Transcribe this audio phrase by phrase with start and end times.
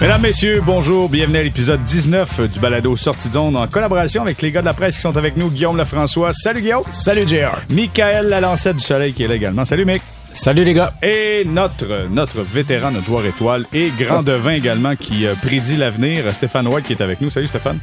[0.00, 1.08] Mesdames, Messieurs, bonjour.
[1.08, 4.66] Bienvenue à l'épisode 19 du balado Sortie de zone en collaboration avec les gars de
[4.66, 5.48] la presse qui sont avec nous.
[5.50, 6.34] Guillaume Lefrançois.
[6.34, 6.82] Salut Guillaume.
[6.90, 7.62] Salut JR.
[7.70, 9.64] Michael Lalancette du Soleil qui est là également.
[9.64, 10.02] Salut Mick.
[10.34, 10.92] Salut les gars.
[11.02, 16.24] Et notre, notre vétéran, notre joueur étoile et grand devin également qui euh, prédit l'avenir,
[16.34, 17.30] Stéphane White qui est avec nous.
[17.30, 17.78] Salut Stéphane.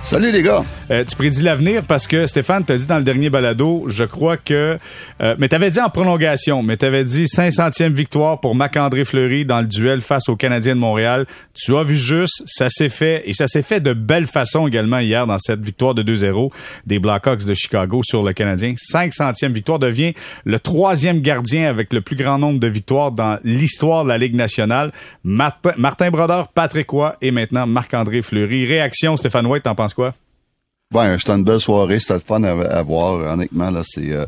[0.00, 0.64] Salut les gars.
[0.90, 4.36] Euh, tu prédis l'avenir parce que Stéphane t'a dit dans le dernier balado, je crois
[4.36, 4.78] que
[5.20, 9.60] euh, mais t'avais dit en prolongation, mais t'avais dit 500e victoire pour Marc-André Fleury dans
[9.60, 11.26] le duel face aux Canadiens de Montréal.
[11.52, 15.00] Tu as vu juste, ça s'est fait et ça s'est fait de belle façon également
[15.00, 16.52] hier dans cette victoire de 2-0
[16.86, 18.74] des Blackhawks de Chicago sur le Canadien.
[18.74, 24.04] 500e victoire devient le troisième gardien avec le plus grand nombre de victoires dans l'histoire
[24.04, 24.92] de la Ligue nationale.
[25.24, 28.64] Martin, Brodeur, Patrick Roy et maintenant Marc-André Fleury.
[28.64, 30.14] Réaction Stéphane White, t'en penses quoi?
[30.92, 34.26] Ben, c'était une belle soirée, c'était le fun à, voir, honnêtement, là, c'est, euh,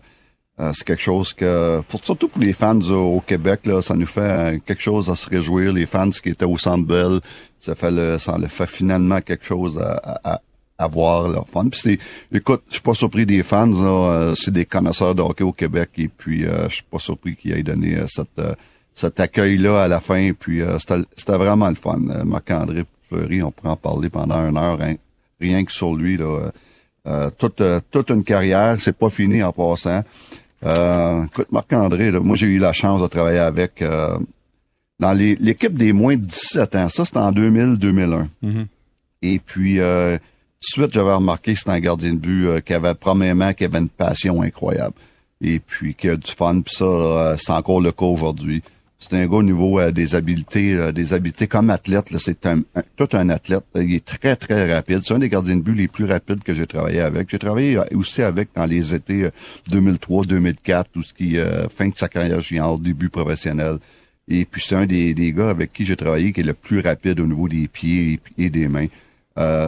[0.60, 4.20] euh, c'est quelque chose que, surtout pour les fans au Québec, là, ça nous fait
[4.20, 5.72] euh, quelque chose à se réjouir.
[5.72, 7.20] Les fans qui étaient au Centre Bell,
[7.60, 10.40] ça fait le, ça le fait finalement quelque chose à, à,
[10.76, 11.66] à voir, là, fun.
[11.70, 11.98] Puis c'est,
[12.30, 15.90] écoute, je suis pas surpris des fans, là, c'est des connaisseurs de hockey au Québec,
[15.96, 18.40] et puis je suis pas surpris qu'ils aient donné cette,
[18.94, 22.00] cet accueil-là à la fin, puis c'était, c'était vraiment le fun.
[22.24, 24.96] Marc-André Fleury, on pourrait en parler pendant une heure, hein
[25.40, 26.16] rien que sur lui.
[26.16, 26.50] Là.
[27.06, 30.02] Euh, toute, euh, toute une carrière, c'est pas fini en passant.
[30.64, 34.18] Euh, écoute, Marc-André, moi j'ai eu la chance de travailler avec euh,
[34.98, 36.88] dans l'équipe des moins de 17 ans.
[36.90, 38.26] Ça, c'était en 2000-2001.
[38.44, 38.66] Mm-hmm.
[39.22, 42.74] Et puis, euh, tout de suite, j'avais remarqué que c'était un gardien de but qui
[42.74, 44.94] avait, premièrement, qui avait une passion incroyable.
[45.40, 46.60] Et puis, qui a du fun.
[46.60, 48.62] Puis ça, c'est encore le cas aujourd'hui.
[49.02, 52.14] C'est un gars au niveau euh, des habiletés, euh, des habiletés comme athlète.
[52.18, 52.46] C'est
[52.96, 53.64] tout un athlète.
[53.74, 55.00] Il est très, très rapide.
[55.02, 57.30] C'est un des gardiens de but les plus rapides que j'ai travaillé avec.
[57.30, 59.30] J'ai travaillé euh, aussi avec dans les étés
[59.70, 61.38] 2003-2004, tout ce qui
[61.74, 63.78] fin de sa carrière junior, début professionnel.
[64.28, 66.80] Et puis c'est un des, des, gars avec qui j'ai travaillé qui est le plus
[66.80, 68.86] rapide au niveau des pieds et, des mains.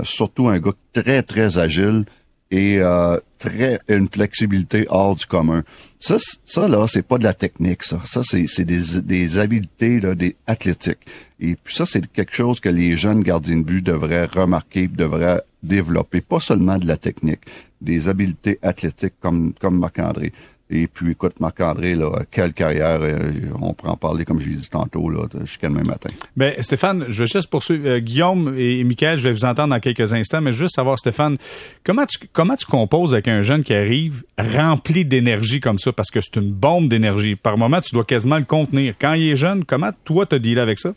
[0.05, 2.05] surtout un gars très, très agile
[2.53, 5.65] et euh, très une flexibilité hors du commun.
[5.99, 7.99] Ça, ça là, c'est pas de la technique, ça.
[8.05, 11.01] Ça, c'est, des, des habiletés là, des athlétiques.
[11.41, 15.41] Et puis ça, c'est quelque chose que les jeunes gardiens de but devraient remarquer, devraient
[15.63, 16.21] développer.
[16.21, 17.41] Pas seulement de la technique,
[17.81, 20.35] des habiletés athlétiques comme comme Marc-André.
[20.75, 24.57] Et puis, écoute, Marc-André, là, quelle carrière, euh, on pourra en parler, comme je l'ai
[24.57, 26.09] dit tantôt, là, jusqu'à demain matin.
[26.35, 27.87] Ben, Stéphane, je vais juste poursuivre.
[27.87, 31.37] Euh, Guillaume et Michael, je vais vous entendre dans quelques instants, mais juste savoir, Stéphane,
[31.85, 36.11] comment tu, comment tu composes avec un jeune qui arrive rempli d'énergie comme ça, parce
[36.11, 37.37] que c'est une bombe d'énergie.
[37.37, 38.95] Par moment, tu dois quasiment le contenir.
[38.99, 40.95] Quand il est jeune, comment toi, te dealé avec ça?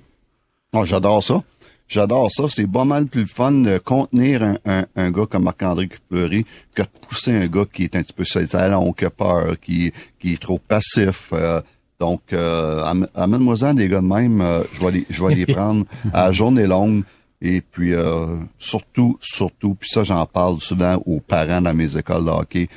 [0.72, 1.44] Oh, j'adore ça.
[1.88, 2.46] J'adore ça.
[2.48, 6.82] C'est pas mal plus fun de contenir un, un, un gars comme Marc-André Fleury que
[6.82, 10.34] de pousser un gars qui est un petit peu salon, qui a peur, qui, qui
[10.34, 11.30] est trop passif.
[11.34, 11.62] Euh,
[12.00, 14.42] donc, euh, amène-moi-en des gars de même.
[14.42, 17.04] Euh, je vais les, je vais les prendre à journée longue.
[17.42, 22.26] Et puis, euh, surtout, surtout, puis ça, j'en parle souvent aux parents dans mes écoles
[22.26, 22.70] de hockey.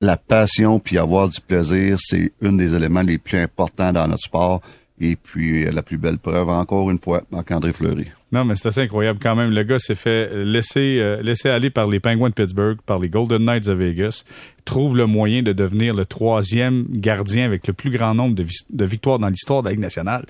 [0.00, 4.24] La passion puis avoir du plaisir, c'est un des éléments les plus importants dans notre
[4.24, 4.60] sport.
[5.00, 8.06] Et puis, la plus belle preuve, encore une fois, Marc-André Fleury.
[8.30, 9.50] Non, mais c'est assez incroyable quand même.
[9.50, 13.08] Le gars s'est fait laisser, euh, laisser aller par les Penguins de Pittsburgh, par les
[13.08, 14.22] Golden Knights de Vegas.
[14.64, 18.84] trouve le moyen de devenir le troisième gardien avec le plus grand nombre de, de
[18.84, 20.26] victoires dans l'histoire de la Ligue nationale.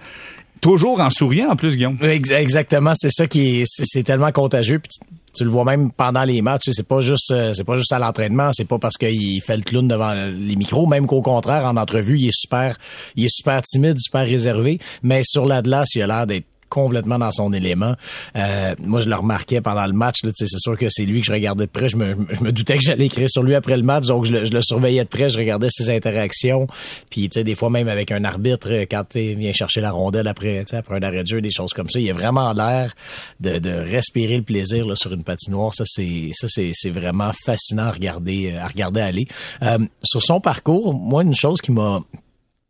[0.63, 1.99] Toujours en souriant, en plus, Guillaume.
[2.01, 2.93] Exactement.
[2.95, 4.79] C'est ça qui est, c'est tellement contagieux.
[4.79, 4.99] Puis
[5.35, 6.71] tu le vois même pendant les matchs.
[6.73, 8.51] C'est pas juste, euh, c'est pas juste à l'entraînement.
[8.53, 10.87] C'est pas parce qu'il fait le clown devant les micros.
[10.87, 12.77] Même qu'au contraire, en entrevue, il est super,
[13.17, 14.79] il est super timide, super réservé.
[15.03, 17.95] Mais sur l'Atlas, il a l'air d'être complètement dans son élément.
[18.35, 20.17] Euh, moi, je le remarquais pendant le match.
[20.35, 21.89] C'est sûr que c'est lui que je regardais de près.
[21.89, 24.63] Je me, je doutais que j'allais écrire sur lui après le match, donc je le,
[24.63, 25.29] surveillais de près.
[25.29, 26.67] Je regardais ses interactions.
[27.11, 30.27] Puis, tu sais, des fois même avec un arbitre, quand il vient chercher la rondelle
[30.27, 32.93] après, après un arrêt de jeu, des choses comme ça, il a vraiment l'air
[33.41, 35.73] de, respirer le plaisir sur une patinoire.
[35.75, 39.27] Ça, c'est ça, c'est vraiment fascinant à regarder, à regarder aller.
[39.63, 42.01] Euh, sur son parcours, moi, une chose qui m'a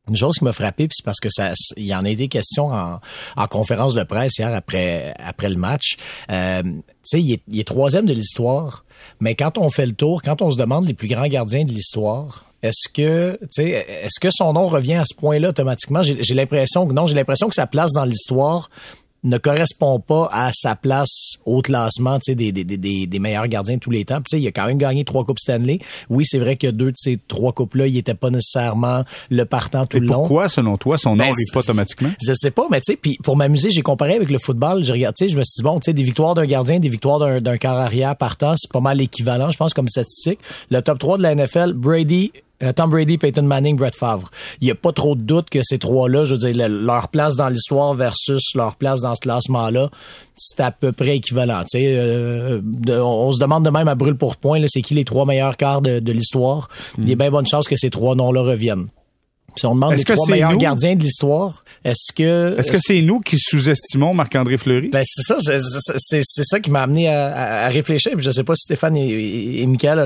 [0.09, 2.29] une chose qui m'a frappé, puis c'est parce que ça, il y en a été
[2.29, 3.01] question en,
[3.37, 5.97] en conférence de presse hier après après le match.
[6.31, 8.85] Euh, tu sais, il est, il est troisième de l'histoire,
[9.21, 11.73] mais quand on fait le tour, quand on se demande les plus grands gardiens de
[11.73, 16.03] l'histoire, est-ce que, tu sais, est-ce que son nom revient à ce point-là automatiquement?
[16.03, 17.07] J'ai l'impression que non.
[17.07, 18.71] J'ai l'impression que sa place dans l'histoire
[19.25, 23.81] ne correspond pas à sa place au classement des, des, des, des, meilleurs gardiens de
[23.81, 24.21] tous les temps.
[24.21, 25.79] Puis, il a quand même gagné trois Coupes Stanley.
[26.11, 29.87] Oui, c'est vrai que deux de ces trois Coupes-là, il était pas nécessairement le partant
[29.87, 30.15] tout le long.
[30.15, 32.11] Pourquoi, selon toi, son nom ben, n'arrive pas automatiquement?
[32.25, 34.85] Je sais pas, mais tu sais, puis pour m'amuser, j'ai comparé avec le football.
[34.85, 37.41] J'ai regardé, je me suis dit, bon, tu sais, des victoires d'un gardien, des victoires
[37.41, 40.39] d'un quart arrière partant, c'est pas mal équivalent, je pense, comme statistique.
[40.71, 42.33] Le top 3 de la NFL, Brady,
[42.77, 44.31] Tom Brady, Peyton Manning, Brett Favre.
[44.61, 47.37] Il n'y a pas trop de doute que ces trois-là, je veux dire, leur place
[47.37, 49.91] dans l'histoire versus leur place dans ce classement-là,
[50.37, 51.65] c'est à peu près équivalent.
[51.75, 55.57] Euh, on se demande de même à brûle pour point, c'est qui les trois meilleurs
[55.57, 56.69] quarts de, l'histoire.
[56.99, 58.89] Il y a bien bonne chance que ces trois noms-là reviennent.
[59.57, 62.59] Si on demande les trois meilleurs gardiens de l'histoire, est-ce que...
[62.59, 64.89] Est-ce que c'est nous qui sous-estimons Marc-André Fleury?
[64.89, 68.13] Ben, c'est ça, c'est ça qui m'a amené à, réfléchir.
[68.19, 69.99] je sais pas si Stéphane et, et Michael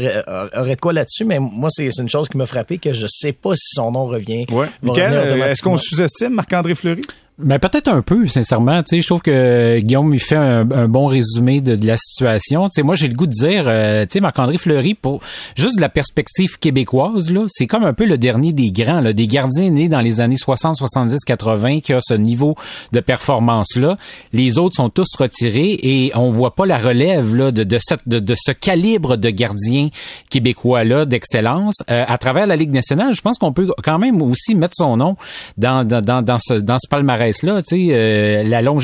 [0.54, 3.32] auraient, de quoi là-dessus, mais moi, c'est une chose qui m'a frappé que je sais
[3.32, 4.46] pas si son nom revient.
[4.50, 4.66] Ouais.
[4.82, 7.02] Michael, est-ce qu'on sous-estime Marc-André Fleury?
[7.38, 8.82] Ben peut-être un peu, sincèrement.
[8.82, 12.64] Tu sais, je trouve que Guillaume il fait un, bon résumé de, la situation.
[12.64, 15.20] Tu sais, moi j'ai le goût de dire, euh, tu sais, Marc-André Fleury pour
[15.54, 19.12] juste de la perspective québécoise là, c'est comme un peu le dernier des grands, là,
[19.12, 22.56] des gardiens nés dans les années 60, 70, 80 qui a ce niveau
[22.90, 23.96] de performance là.
[24.32, 28.08] Les autres sont tous retirés et on voit pas la relève là de, de cette
[28.08, 29.90] de, ce calibre de gardien
[30.28, 33.14] québécois là d'excellence euh, à travers la Ligue nationale.
[33.14, 35.16] Je pense qu'on peut quand même aussi mettre son nom
[35.56, 38.82] dans dans dans, dans ce dans ce palmarès là, tu sais, euh, la longue,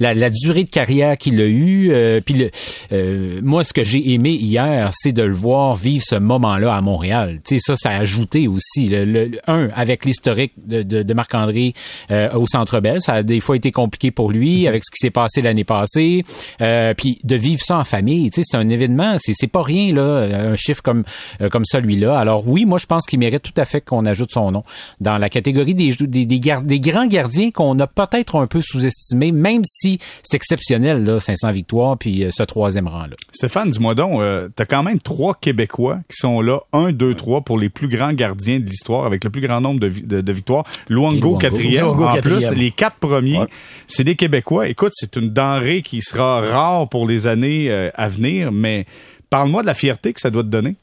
[0.00, 1.90] la, durée de carrière qu'il a eu.
[1.92, 2.50] Euh, puis le,
[2.92, 6.80] euh, moi, ce que j'ai aimé hier, c'est de le voir vivre ce moment-là à
[6.80, 7.40] Montréal.
[7.44, 8.88] Tu sais, ça, ça a ajouté aussi.
[8.88, 11.74] Le, un, avec l'historique de, de, de Marc-André
[12.34, 14.68] au Centre Bell, ça a des fois été compliqué pour lui mm-hmm.
[14.68, 16.24] avec ce qui s'est passé l'année passée.
[16.96, 19.16] puis de vivre ça en famille, tu sais, c'est un événement.
[19.18, 21.04] C'est c'est pas rien là, un chiffre comme
[21.50, 22.18] comme celui-là.
[22.18, 24.64] Alors oui, moi, je pense qu'il mérite tout à fait qu'on ajoute son nom
[25.00, 29.32] dans la catégorie des des, des, des grands gardiens qu'on a peut-être un peu sous-estimé,
[29.32, 33.16] même si c'est exceptionnel, là, 500 victoires, puis euh, ce troisième rang-là.
[33.32, 37.42] Stéphane, dis-moi donc, euh, t'as quand même trois Québécois qui sont là, un, deux, trois,
[37.42, 40.64] pour les plus grands gardiens de l'histoire, avec le plus grand nombre de, victoires.
[40.88, 41.86] Luango, quatrième.
[41.86, 43.40] en plus, les quatre premiers,
[43.86, 44.68] c'est des Québécois.
[44.68, 48.86] Écoute, c'est une denrée qui sera rare pour les années euh, à venir, mais
[49.30, 50.76] parle-moi de la fierté que ça doit te donner.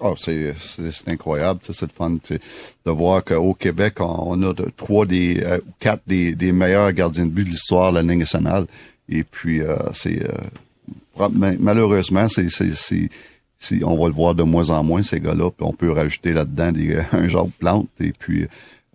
[0.00, 5.40] Oh, c'est, c'est, incroyable, c'est le fun de voir qu'au Québec, on, a trois des
[5.40, 8.66] euh, quatre des, des, meilleurs gardiens de but de l'histoire de la Ligue nationale.
[9.08, 11.28] Et puis euh, c'est euh,
[11.60, 15.50] malheureusement, c'est, c'est, on va le voir de moins en moins ces gars-là.
[15.52, 17.88] Puis on peut rajouter là-dedans des, un genre de plante.
[18.00, 18.48] Et puis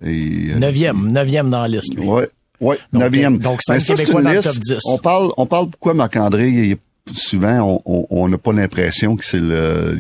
[0.06, 1.96] et, neuvième, neuvième dans la liste.
[1.96, 2.06] Lui.
[2.06, 2.30] Ouais,
[2.60, 3.38] ouais, neuvième.
[3.38, 4.78] Donc c'est Québécois dans le top 10.
[4.92, 6.78] On parle, on parle pourquoi Marc André.
[7.14, 9.98] Souvent, on n'a pas l'impression que c'est le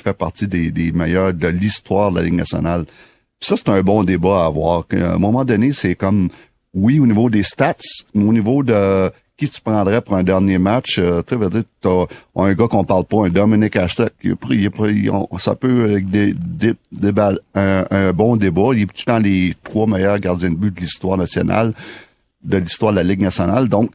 [0.00, 2.84] fait partie des, des meilleurs de l'histoire de la Ligue nationale.
[3.40, 4.84] ça, c'est un bon débat à avoir.
[4.92, 6.28] À un moment donné, c'est comme,
[6.74, 7.76] oui, au niveau des stats,
[8.14, 9.10] mais au niveau de
[9.40, 11.34] qui tu prendrais pour un dernier match, euh, tu
[11.80, 12.04] t'as
[12.36, 16.74] un gars qu'on parle pas, un Dominic Hashtag, il, il, ça peut avec des, des,
[17.54, 18.72] un, un, bon débat.
[18.74, 21.72] Il est dans les trois meilleurs gardiens de but de l'histoire nationale,
[22.44, 23.70] de l'histoire de la Ligue nationale.
[23.70, 23.90] Donc,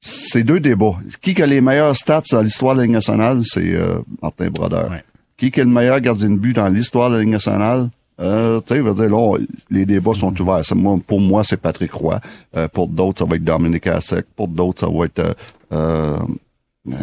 [0.00, 0.96] c'est deux débats.
[1.20, 3.40] Qui a les meilleurs stats dans l'histoire de la Ligue nationale?
[3.44, 4.92] C'est euh, Martin Brodeur.
[5.36, 7.88] Qui est le meilleur gardien de but dans l'histoire de la Ligue nationale?
[8.20, 9.38] Euh, tu sais, là,
[9.70, 10.62] les débats sont ouverts.
[11.06, 12.20] pour moi, c'est Patrick Roy.
[12.56, 14.26] Euh, pour d'autres, ça va être Dominique Hassek.
[14.36, 15.34] Pour d'autres, ça va être euh,
[15.72, 16.18] euh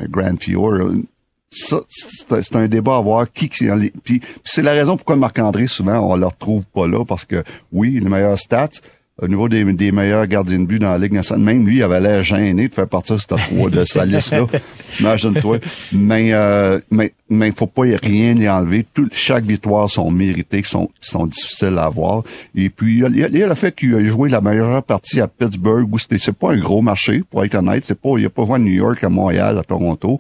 [0.10, 0.74] Grand Fior.
[1.52, 3.68] Ça, c'est un débat à voir qui qui
[4.44, 8.08] c'est la raison pourquoi Marc-André souvent on le retrouve pas là parce que oui, les
[8.08, 8.70] meilleurs stats,
[9.22, 11.44] au niveau des, des, meilleurs gardiens de but dans la Ligue nationale.
[11.44, 14.46] Même lui, il avait l'air gêné de faire partie de cette trois de sa liste-là.
[15.00, 15.60] Imagine-toi.
[15.92, 18.86] Mais, euh, mais, mais faut pas rien y enlever.
[18.94, 22.24] Tout, chaque victoire sont méritées, sont, sont difficiles à avoir.
[22.56, 24.82] Et puis, il y a, il y a le fait qu'il a joué la meilleure
[24.84, 27.84] partie à Pittsburgh, où c'est pas un gros marché, pour être honnête.
[27.86, 30.20] C'est pas, il a pas joué à New York, à Montréal, à Toronto.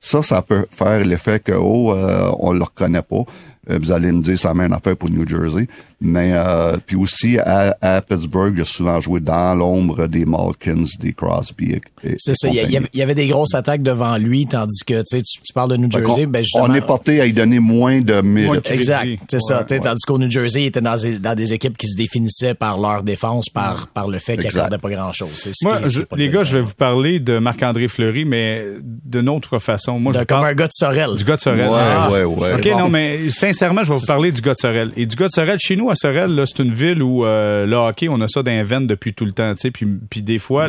[0.00, 3.24] Ça, ça peut faire l'effet que, oh, euh, on le reconnaît pas.
[3.68, 5.68] Euh, vous allez me dire, ça m'a une affaire pour New Jersey.
[6.02, 10.86] Mais euh, puis aussi à, à, Pittsburgh, il a souvent joué dans l'ombre des Malkins,
[10.98, 11.78] des Crosby.
[12.16, 12.48] C'est ça.
[12.48, 12.54] Il
[12.94, 16.24] y, avait, des grosses attaques devant lui, tandis que tu, tu parles de New Jersey.
[16.24, 18.70] Ben on est porté à y donner moins de mérite.
[18.70, 19.20] Exact.
[19.30, 19.64] C'est ça.
[19.64, 22.80] Tandis qu'au New Jersey, il était dans des, dans des équipes qui se définissaient par
[22.80, 25.50] leur défense, par, par le fait qu'ils n'accordaient pas grand-chose.
[25.62, 25.80] Moi,
[26.16, 29.98] les gars, je vais vous parler de Marc-André Fleury, mais d'une autre façon.
[30.00, 31.14] Moi, je comme un gars de Sorel.
[31.16, 31.68] Du gars de Sorel.
[31.68, 32.10] Ouais, ah.
[32.10, 32.54] ouais, ouais.
[32.54, 34.90] OK, non, mais sincèrement, je vais vous parler du gars de Sorel.
[34.96, 37.76] Et du gars de Sorel, chez nous, à Sorel, c'est une ville où euh, le
[37.76, 39.70] hockey, on a ça dans les depuis tout le temps, tu sais.
[39.70, 40.68] Puis, puis des fois,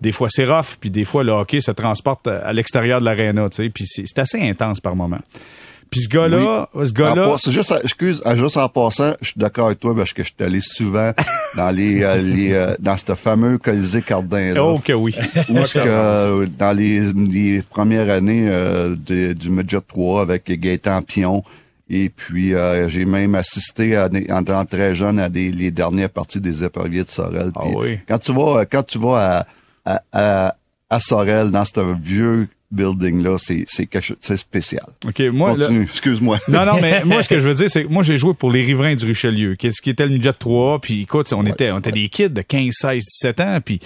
[0.00, 3.48] des fois c'est rough, puis des fois le hockey se transporte à l'extérieur de l'aréna,
[3.48, 3.70] tu sais.
[3.70, 5.20] Puis c'est assez intense par moment.
[5.90, 7.36] Puis ce gars-là, ce gars-là.
[7.38, 10.44] C'est juste, excuse, juste en passant, je suis d'accord avec toi parce que je suis
[10.44, 11.12] allé souvent
[11.56, 14.64] dans les, euh, les euh, dans ce fameux Colisée Cardin là.
[14.64, 15.14] Oh que oui.
[15.48, 18.50] Où que, dans les, les premières années
[19.06, 21.42] du Midget 3 avec Gaëtan Pion,
[21.90, 26.10] et puis, euh, j'ai même assisté à, en tant très jeune à des, les dernières
[26.10, 27.50] parties des éperviers de Sorel.
[27.56, 27.98] Ah oui.
[28.06, 29.46] Quand tu vas, quand tu vas
[29.86, 30.56] à, à,
[30.90, 33.88] à, Sorel, dans ce vieux building-là, c'est, c'est
[34.20, 34.84] c'est spécial.
[35.06, 36.38] OK, moi, là- Continue, excuse-moi.
[36.48, 38.50] Non, non, mais moi, ce que je veux dire, c'est que moi, j'ai joué pour
[38.50, 41.78] les riverains du Richelieu, qui, qui était le de 3, puis écoute, on était, on
[41.78, 43.80] était des kids de 15, 16, 17 ans, puis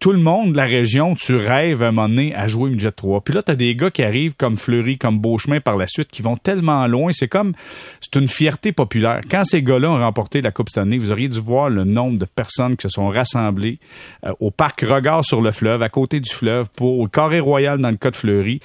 [0.00, 2.92] tout le monde de la région, tu rêves à un moment donné à jouer Midget
[2.92, 3.20] 3.
[3.22, 6.22] Puis là, t'as des gars qui arrivent comme Fleury, comme Beauchemin par la suite, qui
[6.22, 7.10] vont tellement loin.
[7.12, 7.52] C'est comme,
[8.00, 9.22] c'est une fierté populaire.
[9.28, 12.16] Quand ces gars-là ont remporté la Coupe cette année, vous auriez dû voir le nombre
[12.16, 13.80] de personnes qui se sont rassemblées
[14.24, 17.80] euh, au parc Regard sur le fleuve, à côté du fleuve, pour au Carré Royal
[17.80, 18.60] dans le cas de Fleury,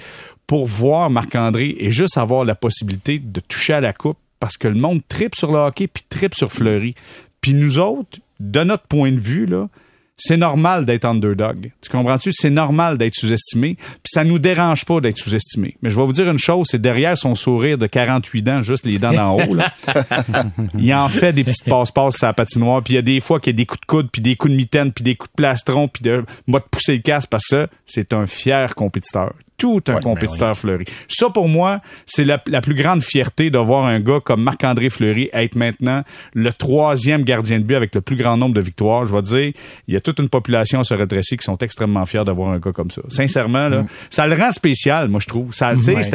[0.46, 4.68] pour voir Marc-André et juste avoir la possibilité de toucher à la Coupe parce que
[4.68, 6.94] le monde tripe sur le hockey puis tripe sur Fleury.
[7.42, 9.70] Puis nous autres, de notre point de vue, là,
[10.26, 11.72] c'est normal d'être underdog.
[11.82, 12.32] Tu comprends-tu?
[12.32, 13.76] C'est normal d'être sous-estimé.
[13.76, 15.76] Puis ça nous dérange pas d'être sous-estimé.
[15.82, 18.86] Mais je vais vous dire une chose, c'est derrière son sourire de 48 ans, juste
[18.86, 19.74] les dents d'en haut, là,
[20.80, 22.82] il en fait des petites passe-passe sur la patinoire.
[22.82, 24.38] Puis il y a des fois qu'il y a des coups de coude, puis des
[24.38, 27.26] coups de mitaine, puis des coups de plastron, puis de moi de pousser le casse
[27.26, 29.34] parce que c'est un fier compétiteur.
[29.58, 30.86] Tout un compétiteur Fleury.
[31.08, 34.90] Ça, pour moi, c'est la, la plus grande fierté de voir un gars comme Marc-André
[34.90, 39.06] Fleury être maintenant le troisième gardien de but avec le plus grand nombre de victoires.
[39.06, 39.54] Je vais dire,
[39.88, 42.60] il y a toute une population à se redresser qui sont extrêmement fiers d'avoir un
[42.60, 43.02] gars comme ça.
[43.10, 45.54] Sincèrement, là, ça le rend spécial, moi, je trouve.
[45.54, 46.14] Ça, Ouais, c'est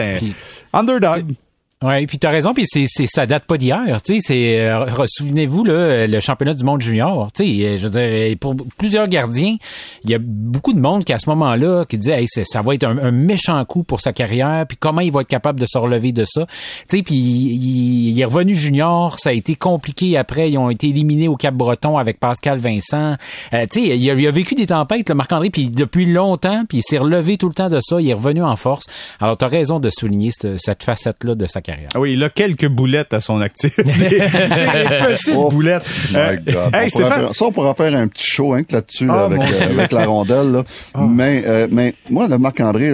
[0.74, 1.34] un underdog.
[1.80, 5.62] Ouais, puis t'as raison, puis c'est, c'est ça date pas d'hier, tu c'est euh, souvenez-vous
[5.62, 9.54] là, le championnat du monde junior, tu euh, je veux dire pour plusieurs gardiens,
[10.02, 12.74] il y a beaucoup de monde qui à ce moment-là qui disait hey, ça va
[12.74, 15.78] être un, méchant coup pour sa carrière, puis comment il va être capable de se
[15.78, 16.48] relever de ça.
[16.88, 20.88] Tu puis il, il est revenu junior, ça a été compliqué après, ils ont été
[20.88, 23.14] éliminés au Cap-Breton avec Pascal Vincent.
[23.54, 26.78] Euh, tu il a, il a vécu des tempêtes le Marc-André puis depuis longtemps, puis
[26.78, 28.86] il s'est relevé tout le temps de ça, il est revenu en force.
[29.20, 31.67] Alors tu as raison de souligner cette, cette facette là de sa carrière.
[31.94, 33.76] Ah oui, il a quelques boulettes à son actif.
[33.78, 35.82] des, des petites Oh, boulettes.
[36.14, 36.36] Euh,
[36.72, 39.40] hey, On faire- ça, on pourrait faire un petit show hein, là-dessus là, Ah, avec,
[39.40, 40.52] euh, avec la rondelle.
[40.52, 40.64] Là.
[41.06, 42.92] Mais, euh, mais moi, le Marc-André,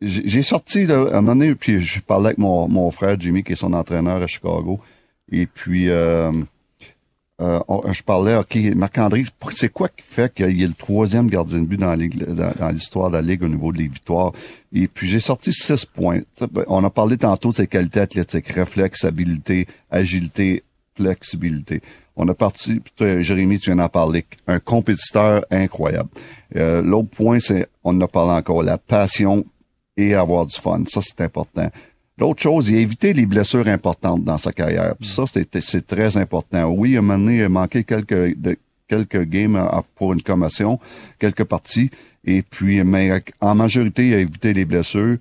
[0.00, 3.16] j'ai j'ai sorti là, à un moment donné, puis je parlais avec mon, mon frère
[3.20, 4.80] Jimmy, qui est son entraîneur à Chicago.
[5.32, 5.88] Et puis,
[7.40, 7.60] euh,
[7.92, 11.80] je parlais, OK, Marc-André, c'est quoi qui fait qu'il est le troisième gardien de but
[11.80, 14.32] dans l'histoire de la Ligue au niveau des victoires?
[14.72, 16.20] Et puis, j'ai sorti six points.
[16.66, 21.80] On a parlé tantôt de ses qualités athlétiques, réflexe, habileté, agilité, flexibilité.
[22.16, 26.10] On a parti, Jérémy, tu viens d'en parler, un compétiteur incroyable.
[26.56, 29.44] Euh, L'autre point, c'est, on en a parlé encore, la passion
[29.96, 30.84] et avoir du fun.
[30.88, 31.70] Ça, c'est important.
[32.20, 34.94] L'autre chose, il a évité les blessures importantes dans sa carrière.
[35.00, 36.68] Ça, c'est très important.
[36.68, 38.36] Oui, il a manqué quelques,
[38.86, 40.78] quelques games pour une commotion,
[41.18, 41.90] quelques parties.
[42.26, 45.16] Et puis, mais en majorité, il a évité les blessures.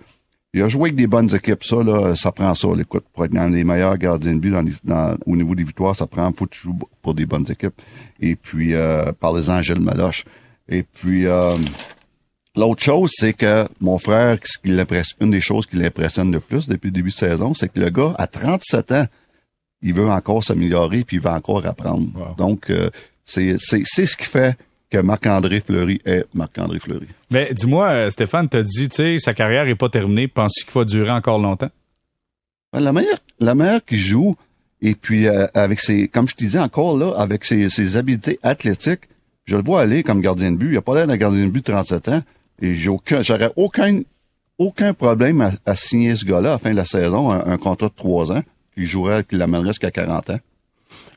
[0.54, 1.64] Il a joué avec des bonnes équipes.
[1.64, 2.68] Ça, là, ça prend ça.
[2.70, 2.82] là.
[2.82, 4.94] Écoute, pour être dans les meilleurs gardiens de but les-
[5.26, 7.80] au niveau des victoires, ça prend, faut que tu joues pour des bonnes équipes.
[8.20, 10.26] Et puis, euh, parlez-en, Gilles Maloche.
[10.68, 11.56] Et puis, euh,
[12.60, 14.78] L'autre chose, c'est que mon frère, ce qui
[15.22, 17.90] une des choses qui l'impressionne le plus depuis le début de saison, c'est que le
[17.90, 19.06] gars, à 37 ans,
[19.82, 22.10] il veut encore s'améliorer puis il veut encore apprendre.
[22.14, 22.36] Wow.
[22.38, 22.90] Donc, euh,
[23.24, 24.58] c'est ce qui fait
[24.90, 27.08] que Marc-André Fleury est Marc-André Fleury.
[27.32, 30.28] mais dis-moi, euh, Stéphane, t'as dit, tu sais, sa carrière est pas terminée.
[30.28, 31.70] Penses-tu qu'il va durer encore longtemps?
[32.74, 34.36] Ben, La manière, la manière qu'il joue,
[34.82, 38.38] et puis euh, avec ses, comme je te disais encore là, avec ses, ses habiletés
[38.44, 39.08] athlétiques,
[39.46, 40.72] je le vois aller comme gardien de but.
[40.74, 42.22] Il a pas l'air d'un gardien de but de 37 ans.
[42.62, 44.02] Et j'ai aucun, j'aurais aucun,
[44.58, 47.58] aucun problème à, à signer ce gars-là à la fin de la saison, un, un
[47.58, 48.44] contrat de trois ans,
[48.76, 50.40] qui jouerait, qui l'amènerait jusqu'à 40 ans.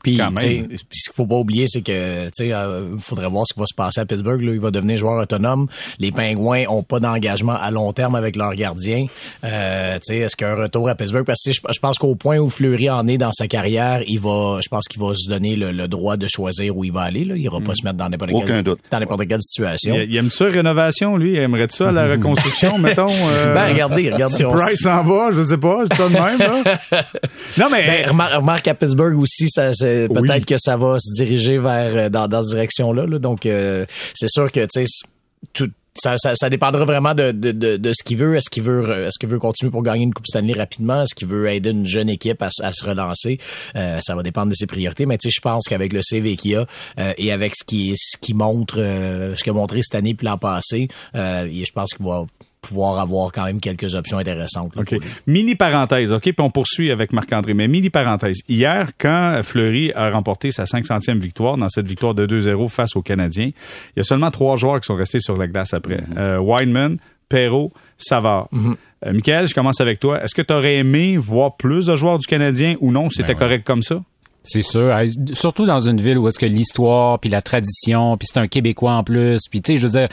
[0.03, 3.55] Puis, ce qu'il faut pas oublier, c'est que, tu sais, euh, il faudrait voir ce
[3.55, 4.41] qui va se passer à Pittsburgh.
[4.43, 4.53] Là.
[4.53, 5.67] Il va devenir joueur autonome.
[5.99, 9.07] Les Pingouins ont pas d'engagement à long terme avec leur gardien.
[9.45, 12.39] Euh, tu sais, est-ce qu'un retour à Pittsburgh, parce que je, je pense qu'au point
[12.39, 15.57] où Fleury en est dans sa carrière, il va, je pense qu'il va se donner
[15.57, 17.25] le, le droit de choisir où il va aller.
[17.25, 17.35] Là.
[17.37, 18.81] Il ira pas se mettre dans n'importe Aucun quelle, doute.
[18.91, 19.95] dans n'importe quelle situation.
[19.97, 21.37] Il, il aime ça, rénovation, lui?
[21.37, 23.11] Aimerait-tu ça, la reconstruction, mettons?
[23.11, 24.35] euh, Ben, regardez, regardez.
[24.37, 26.79] si on- Price s'en va, je sais pas, c'est ça de même, là.
[27.59, 27.87] Non, mais...
[27.87, 30.21] Ben, remarque, remarque à Pittsburgh aussi, ça, c'est, Oui.
[30.21, 33.07] peut-être que ça va se diriger vers euh, dans, dans cette direction-là.
[33.07, 33.19] là.
[33.19, 33.85] Donc, euh,
[34.15, 35.07] c'est sûr que tu sais,
[35.53, 35.71] tout.
[35.95, 38.35] Ça, ça, ça dépendra vraiment de, de, de, de ce qu'il veut.
[38.35, 41.03] Est-ce qu'il veut, euh, est-ce qu'il veut continuer pour gagner une Coupe Stanley rapidement?
[41.03, 43.37] Est-ce qu'il veut aider une jeune équipe à, à se relancer?
[43.77, 45.05] Euh, ça va dépendre de ses priorités.
[45.05, 46.67] Mais tu sais, je pense qu'avec le CV qu'il a
[46.99, 50.15] euh, et avec ce qui, ce qui montre, euh, ce qu'il a montré cette année
[50.15, 52.25] puis l'an passé, euh, je pense qu'il va
[52.63, 54.75] pouvoir avoir quand même quelques options intéressantes.
[54.77, 54.95] là, OK.
[55.27, 57.55] Mini parenthèse, OK, puis on poursuit avec Marc-André.
[57.55, 58.39] Mais mini parenthèse.
[58.49, 63.03] Hier, quand Fleury a remporté sa 500e victoire, dans cette victoire de 2-0 face aux
[63.03, 66.01] Canadiens, il y a seulement trois joueurs qui sont restés sur la glace après.
[66.17, 68.49] Euh, Wineman, Perrault, Savard.
[68.55, 70.23] Euh, Michael, je commence avec toi.
[70.23, 73.11] Est-ce que tu aurais aimé voir plus de joueurs du Canadien ou non?
[73.11, 73.39] C'était Ben ouais.
[73.41, 74.01] correct comme ça?
[74.45, 74.93] C'est sûr,
[75.35, 78.95] surtout dans une ville où est-ce que l'histoire puis la tradition puis c'est un Québécois
[78.95, 80.09] en plus puis tu sais je veux dire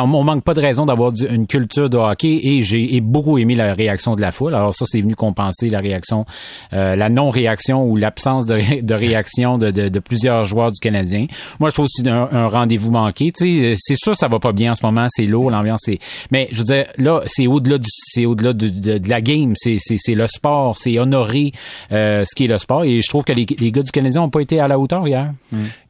[0.00, 3.74] on manque pas de raison d'avoir une culture de hockey et j'ai beaucoup aimé la
[3.74, 4.54] réaction de la foule.
[4.54, 6.24] Alors ça c'est venu compenser la réaction
[6.72, 11.26] euh, la non réaction ou l'absence de, réaction de, plusieurs joueurs du Canadien.
[11.58, 14.72] Moi je trouve aussi un, rendez-vous manqué, tu sais c'est sûr ça va pas bien
[14.72, 15.98] en ce moment, c'est lourd, l'ambiance est
[16.30, 20.14] mais je veux dire là c'est au-delà du c'est au-delà de, la game, c'est c'est
[20.14, 21.52] le sport, c'est honorer
[21.90, 24.30] euh, ce qui est le sport et je trouve que les gars du Canadien n'ont
[24.30, 25.32] pas été à la hauteur hier.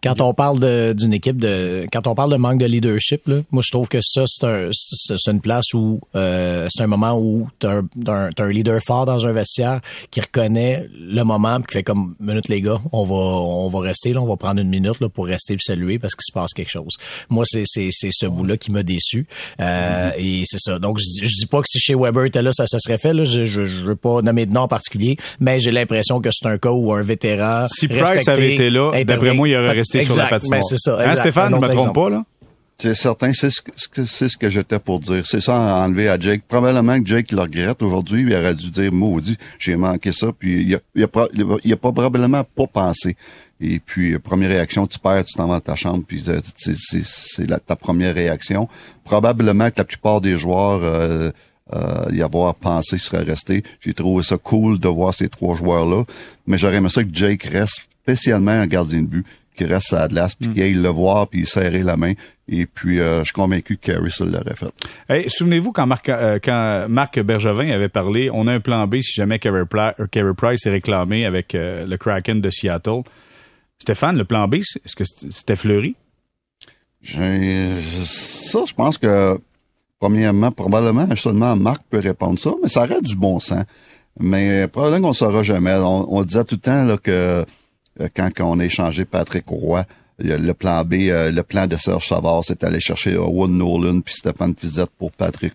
[0.02, 3.62] Quand on parle d'une équipe de, quand on parle de manque de leadership, là, moi
[3.64, 7.48] je trouve que ça c'est un, c'est une place où euh, c'est un moment où
[7.58, 9.80] t'as un, un, un, leader fort dans un vestiaire
[10.10, 14.12] qui reconnaît le moment qui fait comme minute les gars, on va on va rester
[14.12, 16.52] là, on va prendre une minute là pour rester et saluer parce qu'il se passe
[16.52, 16.96] quelque chose.
[17.28, 19.26] Moi c'est c'est c'est ce bout là qui m'a déçu
[19.60, 20.78] euh, et c'est ça.
[20.78, 23.12] Donc je, je dis pas que si chez Weber était là ça se serait fait
[23.12, 26.30] là, je, je, je veux pas nommer de nom en particulier, mais j'ai l'impression que
[26.32, 29.72] c'est un cas où un vétéran si Price avait été là, d'après moi, il aurait
[29.72, 30.60] resté sur la patinoire.
[30.60, 30.98] Ben, c'est ça.
[31.00, 32.24] Hein, Stéphane, je me trompe pas, là?
[32.78, 35.24] C'est certain, c'est ce que, c'est ce que j'étais pour dire.
[35.24, 36.42] C'est ça à enlever à Jake.
[36.48, 38.22] Probablement que Jake le regrette aujourd'hui.
[38.22, 40.32] Il aurait dû dire, maudit, j'ai manqué ça.
[40.36, 43.16] Puis il a, il a, il a, probablement pas pensé.
[43.60, 47.64] Et puis, première réaction, tu perds, tu t'en vas dans ta chambre, puis euh, c'est
[47.64, 48.68] ta première réaction.
[49.04, 51.30] Probablement que la plupart des joueurs euh,
[51.72, 53.62] euh, y avoir pensé serait resté.
[53.80, 56.02] J'ai trouvé ça cool de voir ces trois joueurs-là.
[56.48, 60.02] Mais j'aurais aimé ça que Jake reste spécialement un gardien de but qui reste à
[60.02, 60.52] Atlas, puis mm.
[60.52, 62.12] qu'il aille le voir, puis serrer la main.
[62.48, 64.72] Et puis, euh, je suis convaincu que Carey se l'aurait fait.
[65.08, 68.96] Hey, Souvenez-vous quand Marc, euh, quand Marc Bergevin avait parlé, on a un plan B
[69.00, 73.02] si jamais Carey, Price est réclamé avec euh, le Kraken de Seattle.
[73.78, 75.96] Stéphane, le plan B, est-ce que c'était fleuri?
[77.04, 79.38] Ça, je pense que,
[79.98, 83.64] premièrement, probablement, seulement Marc peut répondre ça, mais ça aurait du bon sens.
[84.20, 85.74] Mais probablement qu'on ne saura jamais.
[85.74, 87.44] On, on disait tout le temps là, que euh,
[88.14, 89.84] quand on a échangé Patrick Roy,
[90.18, 94.14] le plan B, euh, le plan de Serge Savard, c'est aller chercher Owen Nolan puis
[94.14, 95.54] Stéphane Fizette pour Patrick.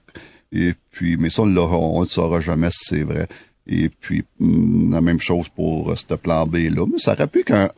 [0.52, 3.28] Et puis, mais ça, on ne saura jamais si c'est vrai.
[3.66, 6.86] Et puis, hmm, la même chose pour euh, ce plan B-là.
[6.92, 7.70] Mais ça aurait pu qu'un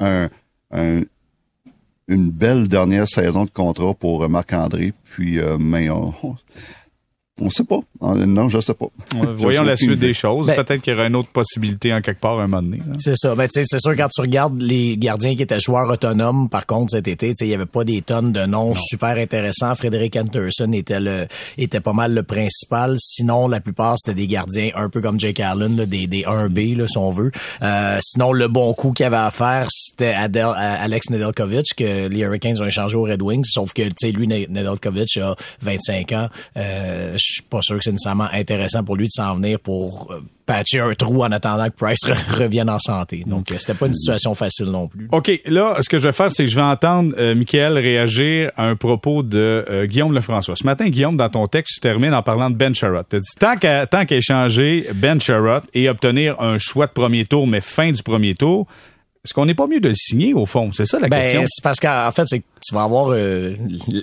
[2.07, 4.93] une belle dernière saison de contrat pour Marc-André.
[5.11, 6.11] Puis, mais on,
[7.41, 7.79] on sait pas.
[8.01, 8.87] Non, je sais pas.
[9.35, 10.47] Voyons la suite des choses.
[10.47, 12.79] Ben- Peut-être qu'il y aura une autre possibilité en quelque part un moment donné.
[12.99, 13.35] C'est ça.
[13.35, 17.07] Ben, c'est sûr, quand tu regardes les gardiens qui étaient joueurs autonomes, par contre, cet
[17.07, 19.75] été, il y avait pas des tonnes de noms super intéressants.
[19.75, 22.95] Frédéric Anderson était le, était pas mal le principal.
[22.99, 26.87] Sinon, la plupart, c'était des gardiens un peu comme Jake Allen, des, des 1B, là,
[26.87, 27.31] si on veut.
[27.61, 32.61] Euh, sinon, le bon coup qu'il avait à faire, c'était Alex Nedeljkovic, que les Hurricanes
[32.61, 33.45] ont échangé aux Red Wings.
[33.45, 36.27] Sauf que, tu sais, lui, Nedeljkovic a 25 ans.
[36.57, 40.21] Euh, suis pas sûr que c'est nécessairement intéressant pour lui de s'en venir pour euh,
[40.49, 43.23] patcher un trou en attendant que Price revienne en santé.
[43.27, 45.07] Donc, euh, c'était pas une situation facile non plus.
[45.11, 45.31] OK.
[45.45, 48.65] Là, ce que je vais faire, c'est que je vais entendre euh, Michael réagir à
[48.65, 50.55] un propos de euh, Guillaume Lefrançois.
[50.55, 53.05] Ce matin, Guillaume, dans ton texte, tu termines en parlant de Ben Sherrod.
[53.07, 57.45] Tu dit, tant qu'à qu'à échanger Ben Sherrod et obtenir un choix de premier tour,
[57.45, 58.65] mais fin du premier tour,
[59.23, 60.71] est-ce qu'on n'est pas mieux de le signer, au fond?
[60.71, 61.43] C'est ça la ben, question.
[61.45, 63.55] C'est parce qu'en fait, c'est tu vas avoir euh,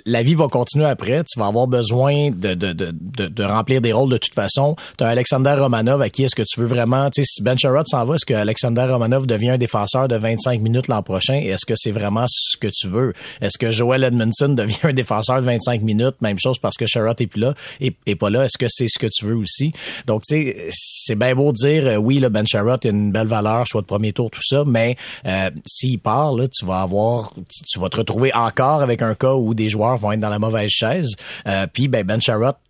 [0.05, 3.93] la vie va continuer après, tu vas avoir besoin de, de, de, de, remplir des
[3.93, 4.75] rôles de toute façon.
[4.97, 7.57] Tu as Alexander Romanov à qui est-ce que tu veux vraiment, tu sais si Ben
[7.57, 11.35] Sherrod s'en va, est-ce que Alexander Romanov devient un défenseur de 25 minutes l'an prochain?
[11.35, 13.13] Est-ce que c'est vraiment ce que tu veux?
[13.41, 17.19] Est-ce que Joel Edmondson devient un défenseur de 25 minutes, même chose parce que Sherrod
[17.19, 19.71] est plus là et, et pas là, est-ce que c'est ce que tu veux aussi?
[20.05, 23.11] Donc tu sais c'est bien beau de dire euh, oui le Ben Sherrod a une
[23.11, 26.81] belle valeur, choix de premier tour tout ça, mais euh, s'il part là, tu vas
[26.81, 27.33] avoir
[27.67, 30.29] tu vas te retrouver en encore avec un cas où des joueurs vont être dans
[30.29, 31.15] la mauvaise chaise.
[31.47, 32.19] Euh, puis ben, Ben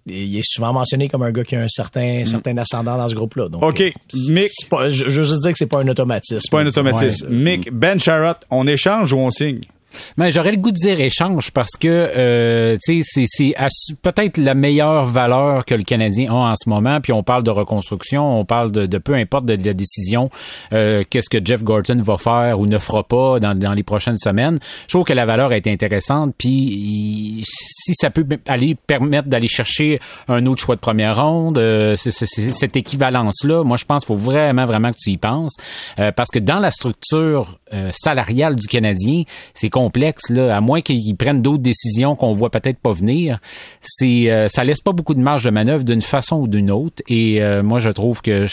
[0.05, 2.27] il est souvent mentionné comme un gars qui a un certain, mm.
[2.27, 3.49] certain ascendant dans ce groupe-là.
[3.49, 3.81] Donc, OK.
[3.81, 3.91] Euh,
[4.29, 4.51] Mick,
[4.87, 6.39] je, je veux dire que c'est pas un automatisme.
[6.41, 7.29] C'est pas un automatisme.
[7.29, 9.61] Mick, Ben Sharrott, on échange ou on signe?
[10.17, 13.53] Mais j'aurais le goût de dire échange parce que euh, c'est c'est
[14.01, 16.99] peut-être la meilleure valeur que le Canadien a en ce moment.
[17.01, 20.29] Puis on parle de reconstruction, on parle de, de peu importe de, la décision,
[20.73, 24.17] euh, qu'est-ce que Jeff Gorton va faire ou ne fera pas dans, dans les prochaines
[24.17, 24.59] semaines.
[24.87, 26.33] Je trouve que la valeur est intéressante.
[26.37, 31.95] Puis si ça peut aller permettre d'aller chercher un autre choix de première ronde, euh,
[31.97, 35.55] cette équivalence là, moi je pense qu'il faut vraiment vraiment que tu y penses
[35.99, 40.81] euh, parce que dans la structure euh, salariale du Canadien, c'est complexe là, à moins
[40.81, 43.39] qu'ils prennent d'autres décisions qu'on voit peut-être pas venir.
[43.81, 47.01] C'est euh, ça laisse pas beaucoup de marge de manœuvre d'une façon ou d'une autre.
[47.07, 48.45] Et euh, moi, je trouve que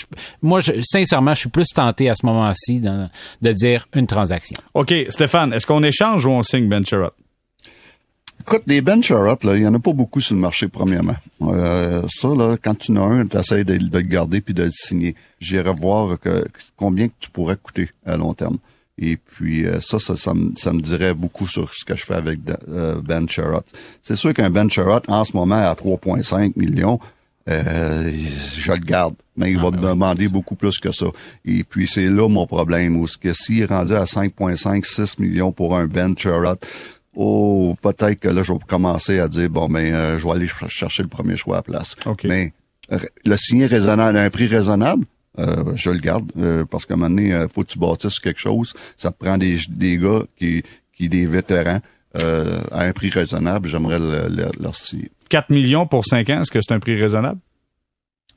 [0.43, 4.57] moi, je, sincèrement, je suis plus tenté à ce moment-ci de, dire une transaction.
[4.75, 7.13] Ok, Stéphane, est-ce qu'on échange ou on signe Ben Sherrod?
[8.41, 11.17] Écoute, des Ben Sherrod, il y en a pas beaucoup sur le marché, premièrement.
[11.43, 14.65] Euh, ça, là, quand tu en as un, tu essaies de, le garder puis de
[14.65, 15.15] le signer.
[15.41, 18.59] J'irai voir que, combien que tu pourrais coûter à long terme.
[18.97, 23.29] Et puis ça, ça, ça, me, dirait beaucoup sur ce que je fais avec Ben
[23.29, 23.65] Sherrod.
[24.03, 27.01] C'est sûr qu'un Ben Sherrod, en ce moment, à 3,5 millions,
[27.49, 28.11] euh,
[28.57, 29.15] je le garde.
[29.37, 31.07] Mais il va ah, me ben demander beaucoup plus que ça.
[31.45, 32.97] Et puis, c'est là mon problème.
[32.97, 36.59] Où que s'il est rendu à 5,5, 6 millions pour un Ben Sherrod,
[37.15, 40.49] oh, peut-être que là, je vais commencer à dire, bon, ben, euh, je vais aller
[40.69, 41.97] chercher le premier choix à place.
[42.25, 42.53] Mais
[43.25, 45.05] le signer raisonnable, à un prix raisonnable,
[45.39, 46.31] euh, je le garde
[46.71, 48.73] parce qu'à un moment donné, faut que tu bâtisses quelque chose.
[48.97, 49.59] Ça prend des,
[49.99, 50.63] gars qui,
[50.97, 51.81] qui des vétérans
[52.15, 53.69] à un prix raisonnable.
[53.69, 55.11] J'aimerais leur signer.
[55.31, 57.41] 4 millions pour 5 ans, est-ce que c'est un prix raisonnable?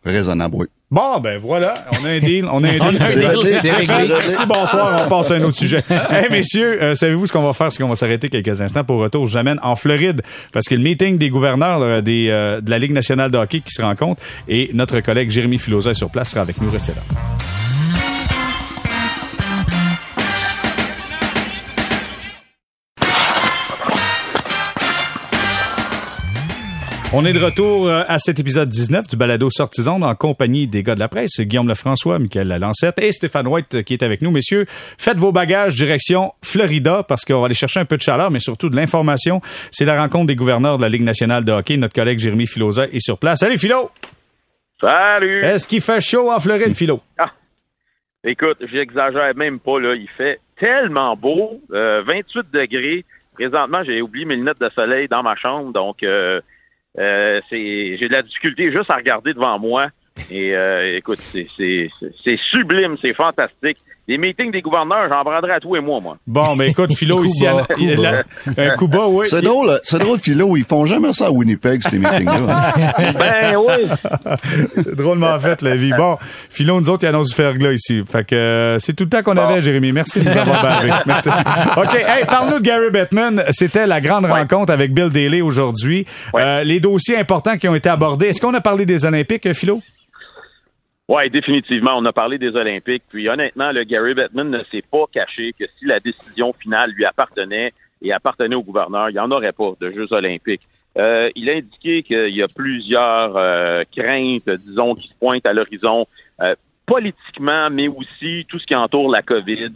[0.08, 0.66] Raisonnable, oui.
[0.90, 3.58] Bon, ben voilà, on a un deal, on a un deal.
[3.62, 4.08] C'est réglé.
[4.08, 5.84] Merci, bonsoir, on passe à un autre sujet.
[6.10, 7.72] hey, messieurs, euh, savez-vous ce qu'on va faire?
[7.72, 9.28] C'est qu'on va s'arrêter quelques instants pour retour.
[9.28, 10.22] Je j'amène en Floride
[10.54, 13.72] parce que le meeting des gouverneurs des, euh, de la Ligue nationale de hockey qui
[13.72, 16.70] se rencontre et notre collègue Jérémy Filosa est sur place sera avec nous.
[16.70, 17.02] Restez là.
[27.20, 30.84] On est de retour euh, à cet épisode 19 du balado Sortison en compagnie des
[30.84, 34.22] gars de la presse, Guillaume Lefrançois, Michael Lalancette et Stéphane White euh, qui est avec
[34.22, 34.30] nous.
[34.30, 38.30] Messieurs, faites vos bagages direction Florida parce qu'on va aller chercher un peu de chaleur,
[38.30, 39.42] mais surtout de l'information.
[39.72, 41.78] C'est la rencontre des gouverneurs de la Ligue nationale de hockey.
[41.78, 43.40] Notre collègue Jérémy Filosa est sur place.
[43.40, 43.90] Salut Philo!
[44.80, 45.44] Salut!
[45.44, 47.02] Est-ce qu'il fait chaud en Floride, Philo?
[47.18, 47.32] Ah.
[48.26, 49.96] Écoute, j'exagère même pas, là.
[49.96, 53.06] Il fait tellement beau, 28 euh, degrés.
[53.34, 56.04] Présentement, j'ai oublié mes lunettes de soleil dans ma chambre, donc...
[56.04, 56.42] Euh,
[56.98, 59.90] c'est j'ai de la difficulté juste à regarder devant moi.
[60.32, 63.78] Et euh, écoute, c'est sublime, c'est fantastique.
[64.10, 66.16] Les meetings des gouverneurs, j'en prendrais à tous et moi, moi.
[66.26, 67.58] Bon, mais écoute, Philo, ici, a,
[68.58, 69.26] un coup bas, oui.
[69.30, 72.74] C'est drôle, c'est drôle, Philo, ils font jamais ça à Winnipeg, ces meetings-là.
[73.20, 74.94] ben oui.
[74.96, 75.92] Drôlement fait, la vie.
[75.98, 76.18] Bon,
[76.50, 78.02] Philo, nous autres, il annonce du ferglas ici.
[78.10, 79.92] Fait que euh, c'est tout le temps qu'on avait, Jérémy.
[79.92, 80.90] Merci de nous avoir barré.
[81.06, 81.28] Merci.
[81.76, 83.44] OK, hey, parle-nous de Gary Bettman.
[83.52, 86.06] C'était la grande rencontre avec Bill Daly aujourd'hui.
[86.34, 88.28] Euh, les dossiers importants qui ont été abordés.
[88.28, 89.82] Est-ce qu'on a parlé des Olympiques, Philo?
[91.08, 91.98] Oui, définitivement.
[91.98, 93.04] On a parlé des Olympiques.
[93.10, 97.06] Puis honnêtement, le Gary Bettman ne s'est pas caché que si la décision finale lui
[97.06, 100.68] appartenait et appartenait au gouverneur, il n'y en aurait pas de Jeux olympiques.
[100.98, 105.54] Euh, il a indiqué qu'il y a plusieurs euh, craintes, disons, qui se pointent à
[105.54, 106.08] l'horizon.
[106.42, 109.74] Euh, politiquement, mais aussi tout ce qui entoure la COVID,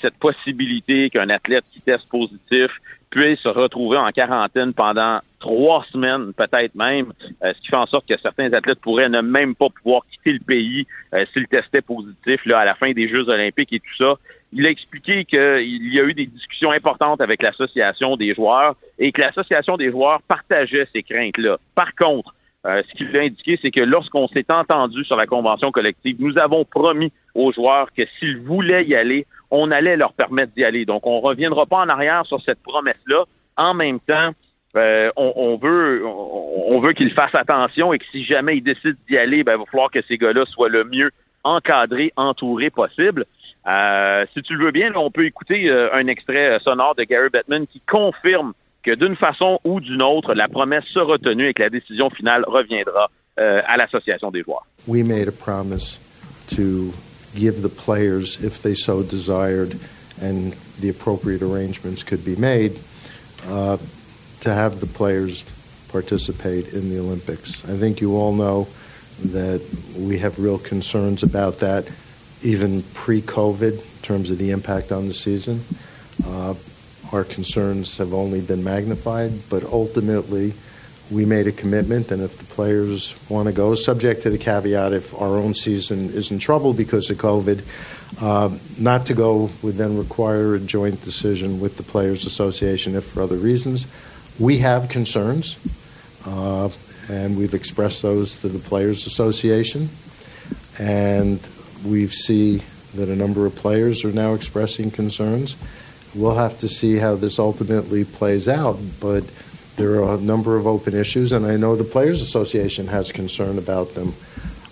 [0.00, 2.70] cette possibilité qu'un athlète qui teste positif
[3.16, 7.86] puisse se retrouver en quarantaine pendant trois semaines, peut-être même, euh, ce qui fait en
[7.86, 11.80] sorte que certains athlètes pourraient ne même pas pouvoir quitter le pays euh, s'ils testaient
[11.80, 14.12] positif là, à la fin des Jeux olympiques et tout ça.
[14.52, 19.12] Il a expliqué qu'il y a eu des discussions importantes avec l'association des joueurs et
[19.12, 21.56] que l'association des joueurs partageait ces craintes-là.
[21.74, 22.34] Par contre,
[22.66, 26.36] euh, ce qu'il a indiqué, c'est que lorsqu'on s'est entendu sur la convention collective, nous
[26.36, 30.84] avons promis aux joueurs que s'ils voulaient y aller, on allait leur permettre d'y aller.
[30.84, 33.24] Donc, on reviendra pas en arrière sur cette promesse-là.
[33.56, 34.32] En même temps,
[34.76, 39.16] euh, on, veut on, veut qu'ils fassent attention et que si jamais ils décident d'y
[39.16, 41.10] aller, ben, il va falloir que ces gars-là soient le mieux
[41.44, 43.24] encadrés, entourés possible.
[43.66, 47.30] Euh, si tu le veux bien, on peut écouter euh, un extrait sonore de Gary
[47.30, 51.62] Bettman qui confirme que d'une façon ou d'une autre, la promesse sera tenue et que
[51.62, 54.64] la décision finale reviendra à l'association des joueurs.
[54.86, 56.00] We made a promise
[56.56, 56.94] to
[57.36, 59.78] give the players, if they so desired,
[60.20, 62.78] and the appropriate arrangements could be made,
[63.46, 63.76] uh,
[64.40, 65.44] to have the players
[65.88, 67.64] participate in the Olympics.
[67.68, 68.66] I think you all know
[69.24, 69.62] that
[69.96, 71.88] we have real concerns about that,
[72.42, 75.60] even pre COVID, in terms of the impact on the season.
[76.26, 76.54] Uh,
[77.12, 80.52] our concerns have only been magnified, but ultimately,
[81.10, 84.92] we made a commitment, and if the players want to go, subject to the caveat
[84.92, 87.62] if our own season is in trouble because of COVID,
[88.22, 93.04] uh, not to go would then require a joint decision with the Players Association if
[93.04, 93.86] for other reasons.
[94.40, 95.58] We have concerns,
[96.26, 96.70] uh,
[97.08, 99.88] and we've expressed those to the Players Association,
[100.78, 101.38] and
[101.84, 102.62] we see
[102.94, 105.56] that a number of players are now expressing concerns.
[106.14, 109.22] We'll have to see how this ultimately plays out, but
[109.76, 113.58] there are a number of open issues, and I know the Players Association has concern
[113.58, 114.14] about them.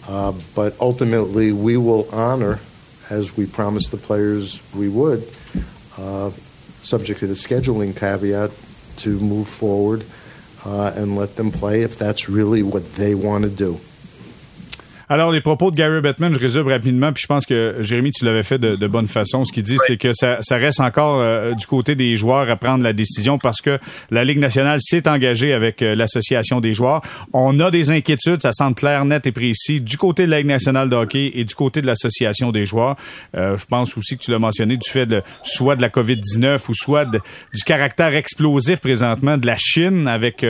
[0.08, 2.58] Uh, but ultimately, we will honor,
[3.10, 5.28] as we promised the players we would,
[5.98, 6.30] uh,
[6.82, 8.50] subject to the scheduling caveat,
[8.96, 10.04] to move forward
[10.64, 13.78] uh, and let them play if that's really what they want to do.
[15.10, 18.24] Alors, les propos de Gary Bettman, je résume rapidement, puis je pense que, Jérémy, tu
[18.24, 19.44] l'avais fait de, de, bonne façon.
[19.44, 22.56] Ce qu'il dit, c'est que ça, ça, reste encore euh, du côté des joueurs à
[22.56, 23.78] prendre la décision parce que
[24.10, 27.02] la Ligue nationale s'est engagée avec euh, l'association des joueurs.
[27.34, 30.46] On a des inquiétudes, ça semble clair, net et précis, du côté de la Ligue
[30.46, 32.96] nationale de hockey et du côté de l'association des joueurs.
[33.36, 36.60] Euh, je pense aussi que tu l'as mentionné, du fait de soit de la COVID-19
[36.70, 40.42] ou soit du caractère explosif présentement de la Chine avec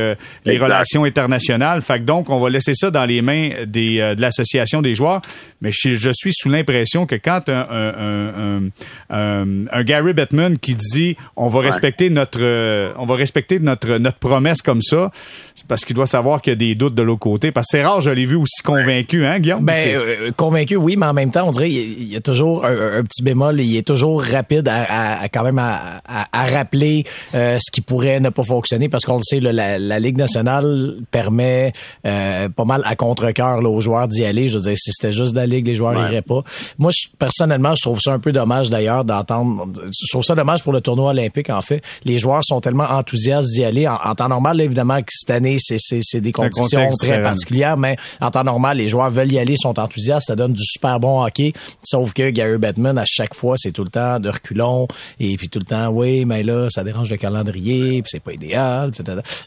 [0.45, 1.83] les relations internationales.
[1.83, 4.44] Fait que donc, on va laisser ça dans les mains des, de l'association
[4.83, 5.21] des joueurs,
[5.61, 8.71] mais je, suis sous l'impression que quand un,
[9.11, 14.19] un, Gary Bettman qui dit on va respecter notre euh, on va respecter notre notre
[14.19, 15.11] promesse comme ça,
[15.55, 17.53] c'est parce qu'il doit savoir qu'il y a des doutes de l'autre côté.
[17.53, 19.65] Parce que c'est rare, je l'ai vu aussi convaincu, hein, Guillaume?
[19.65, 23.03] Ben, euh, convaincu, oui, mais en même temps, on dirait il y a toujours un,
[23.05, 23.61] petit bémol.
[23.61, 26.01] Il est toujours rapide à, quand même à,
[26.33, 27.05] rappeler
[27.35, 31.73] euh, ce qui pourrait ne pas fonctionner parce qu'on le sait, la, Ligue nationale permet
[32.03, 35.41] pas mal à contre-cœur aux joueurs d'y aller je veux dire, si c'était juste de
[35.41, 36.43] la Ligue, les joueurs n'iraient pas.
[36.79, 39.67] Moi, personnellement, je trouve ça un peu dommage d'ailleurs d'entendre.
[39.87, 41.83] Je trouve ça dommage pour le tournoi olympique, en fait.
[42.05, 43.87] Les joueurs sont tellement enthousiastes d'y aller.
[43.89, 48.45] En, temps normal, évidemment, que cette année, c'est des conditions très particulières, mais en temps
[48.45, 51.53] normal, les joueurs veulent y aller, sont enthousiastes, ça donne du super bon hockey.
[51.83, 54.87] Sauf que Gary Bettman, à chaque fois, c'est tout le temps de reculons
[55.19, 58.33] et puis tout le temps, oui, mais là, ça dérange le calendrier, puis c'est pas
[58.33, 58.91] idéal.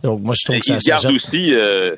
[0.04, 0.98] Donc moi, je trouve que ça.
[1.10, 1.54] Il aussi.
[1.54, 1.96] Euh,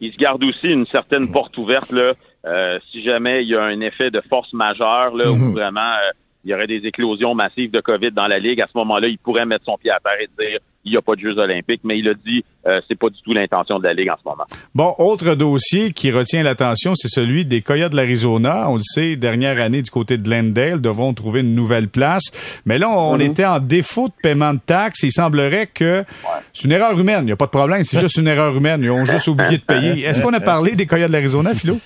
[0.00, 2.14] il se garde aussi une certaine porte ouverte là
[2.48, 5.52] euh, si jamais il y a un effet de force majeure, là, où mhm.
[5.52, 6.10] vraiment euh,
[6.44, 9.18] il y aurait des éclosions massives de COVID dans la Ligue, à ce moment-là, il
[9.18, 11.82] pourrait mettre son pied à terre et dire il n'y a pas de Jeux olympiques,
[11.84, 14.26] mais il a dit euh, c'est pas du tout l'intention de la Ligue en ce
[14.26, 14.44] moment.
[14.74, 18.70] Bon, autre dossier qui retient l'attention, c'est celui des Coyotes de l'Arizona.
[18.70, 22.22] On le sait, dernière année du côté de Glendale, devront trouver une nouvelle place.
[22.64, 23.20] Mais là, on mhm.
[23.20, 25.02] était en défaut de paiement de taxes.
[25.02, 26.04] Il semblerait que
[26.54, 27.20] c'est une erreur humaine.
[27.22, 28.80] Il n'y a pas de problème, c'est juste une erreur humaine.
[28.82, 30.04] Ils ont juste oublié de payer.
[30.04, 31.78] Est-ce qu'on a parlé des Coyotes de l'Arizona, Philo?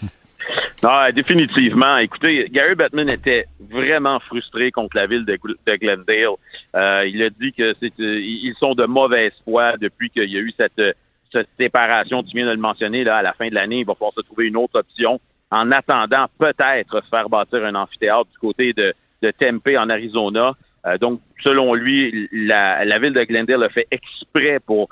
[0.84, 1.98] Ah, définitivement.
[1.98, 5.38] Écoutez, Gary Bettman était vraiment frustré contre la ville de,
[5.76, 6.34] Glendale.
[6.74, 10.36] Euh, il a dit que c'est, euh, ils sont de mauvaise foi depuis qu'il y
[10.36, 10.96] a eu cette,
[11.30, 12.24] cette séparation.
[12.24, 13.80] Tu viens de le mentionner là à la fin de l'année.
[13.80, 15.20] Il va falloir se trouver une autre option
[15.52, 18.92] en attendant peut-être faire bâtir un amphithéâtre du côté de,
[19.22, 20.54] de Tempe en Arizona.
[20.86, 24.88] Euh, donc, selon lui, la, la ville de Glendale a fait exprès pour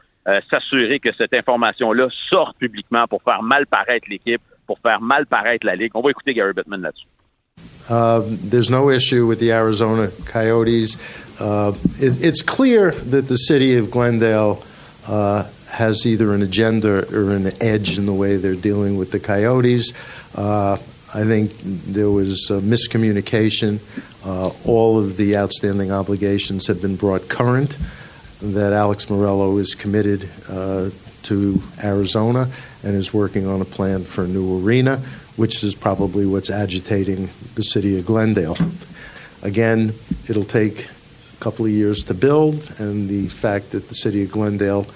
[0.48, 5.66] s'assurer que cette information-là sorte publiquement pour faire mal paraître l'équipe, pour faire mal paraître
[5.66, 5.90] la Ligue.
[5.94, 7.09] On va écouter Gary là-dessus.
[7.88, 10.96] Uh, there's no issue with the Arizona Coyotes.
[11.40, 14.62] Uh, it, it's clear that the city of Glendale
[15.09, 19.18] uh, has either an agenda or an edge in the way they're dealing with the
[19.18, 19.92] Coyotes.
[20.37, 20.74] Uh,
[21.12, 23.80] I think there was miscommunication.
[24.24, 27.76] Uh, all of the outstanding obligations have been brought current.
[28.40, 30.90] That Alex Morello is committed uh,
[31.24, 32.48] to Arizona
[32.83, 34.98] and is working on a plan for a new arena,
[35.37, 38.56] which is probably what's agitating the city of Glendale.
[39.42, 39.92] Again,
[40.28, 44.30] it'll take a couple of years to build, and the fact that the city of
[44.30, 44.87] Glendale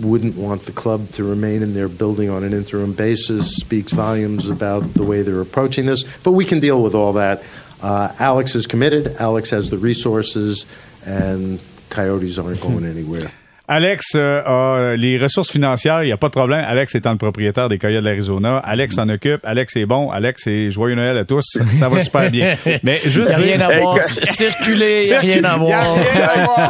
[0.00, 4.48] wouldn't want the club to remain in their building on an interim basis speaks volumes
[4.48, 6.04] about the way they're approaching this.
[6.18, 7.42] But we can deal with all that.
[7.82, 9.16] Uh, Alex is committed.
[9.18, 10.66] Alex has the resources,
[11.06, 13.30] and Coyotes aren't going anywhere.
[13.72, 16.64] Alex euh, a les ressources financières, il n'y a pas de problème.
[16.66, 20.44] Alex étant le propriétaire des Coyotes de l'Arizona, Alex s'en occupe, Alex est bon, Alex
[20.48, 21.44] est joyeux Noël à tous,
[21.78, 22.56] ça va super bien.
[22.82, 25.94] Mais juste rien à voir, circuler, il n'y a rien à voir.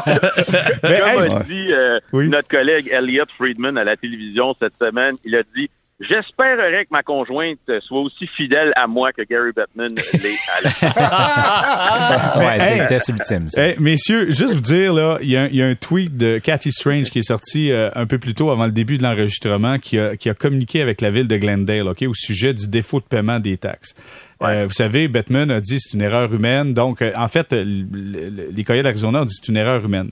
[0.05, 5.43] Comme a dit euh, notre collègue Elliot Friedman à la télévision cette semaine, il a
[5.57, 12.39] dit J'espérerais que ma conjointe soit aussi fidèle à moi que Gary Bettman l'est à
[12.39, 13.49] Ouais, c'est le test ultime.
[13.79, 17.29] messieurs, juste vous dire, là, il y, a un tweet de Cathy Strange qui est
[17.29, 20.35] sorti euh, un peu plus tôt avant le début de l'enregistrement qui a, qui a
[20.35, 23.95] communiqué avec la ville de Glendale, OK, au sujet du défaut de paiement des taxes.
[24.43, 26.73] Euh, vous savez, Batman a dit c'est une erreur humaine.
[26.73, 30.11] Donc, euh, en fait, les Coyotes d'Arizona ont dit c'est une erreur humaine.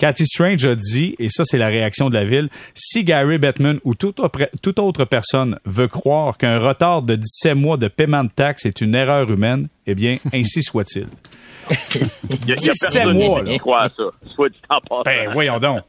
[0.00, 3.80] Cathy Strange a dit, et ça c'est la réaction de la ville, si Gary Bettman
[3.84, 8.64] ou toute autre, personne veut croire qu'un retard de 17 mois de paiement de taxes
[8.64, 11.06] est une erreur humaine, eh bien, ainsi soit-il.
[12.00, 13.58] Il y a, 17 mois, là.
[13.58, 14.04] Croit ça.
[14.34, 15.82] Soit du temps Ben, voyons donc.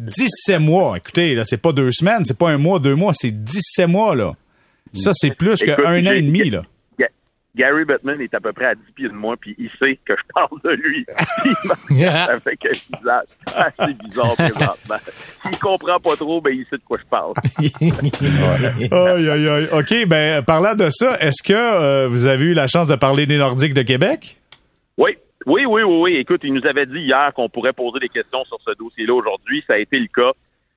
[0.00, 0.96] 17 mois.
[0.96, 4.16] Écoutez, là, c'est pas deux semaines, c'est pas un mois, deux mois, c'est 17 mois,
[4.16, 4.32] là.
[4.92, 6.64] Ça, c'est plus qu'un an et demi, là.
[7.56, 10.14] Gary Bettman est à peu près à 10 pieds de moi, puis il sait que
[10.14, 11.06] je parle de lui.
[11.08, 14.96] ça fait un visage assez bizarre présentement.
[15.42, 17.32] S'il comprend pas trop, ben il sait de quoi je parle.
[17.58, 19.68] aïe, aïe, aïe.
[19.72, 23.24] OK, ben parlant de ça, est-ce que euh, vous avez eu la chance de parler
[23.26, 24.36] des Nordiques de Québec?
[24.98, 25.16] Oui.
[25.46, 26.16] Oui, oui, oui, oui.
[26.16, 29.62] Écoute, il nous avait dit hier qu'on pourrait poser des questions sur ce dossier-là aujourd'hui.
[29.66, 30.32] Ça a été le cas.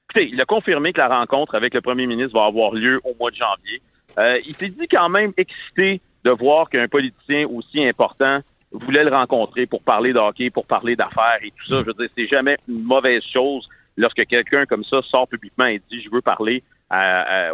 [0.09, 3.15] Écoutez, il a confirmé que la rencontre avec le premier ministre va avoir lieu au
[3.19, 3.81] mois de janvier.
[4.17, 8.39] Euh, il s'est dit quand même excité de voir qu'un politicien aussi important
[8.71, 11.79] voulait le rencontrer pour parler de hockey, pour parler d'affaires et tout ça.
[11.81, 15.81] Je veux dire, c'est jamais une mauvaise chose lorsque quelqu'un comme ça sort publiquement et
[15.89, 16.63] dit je veux parler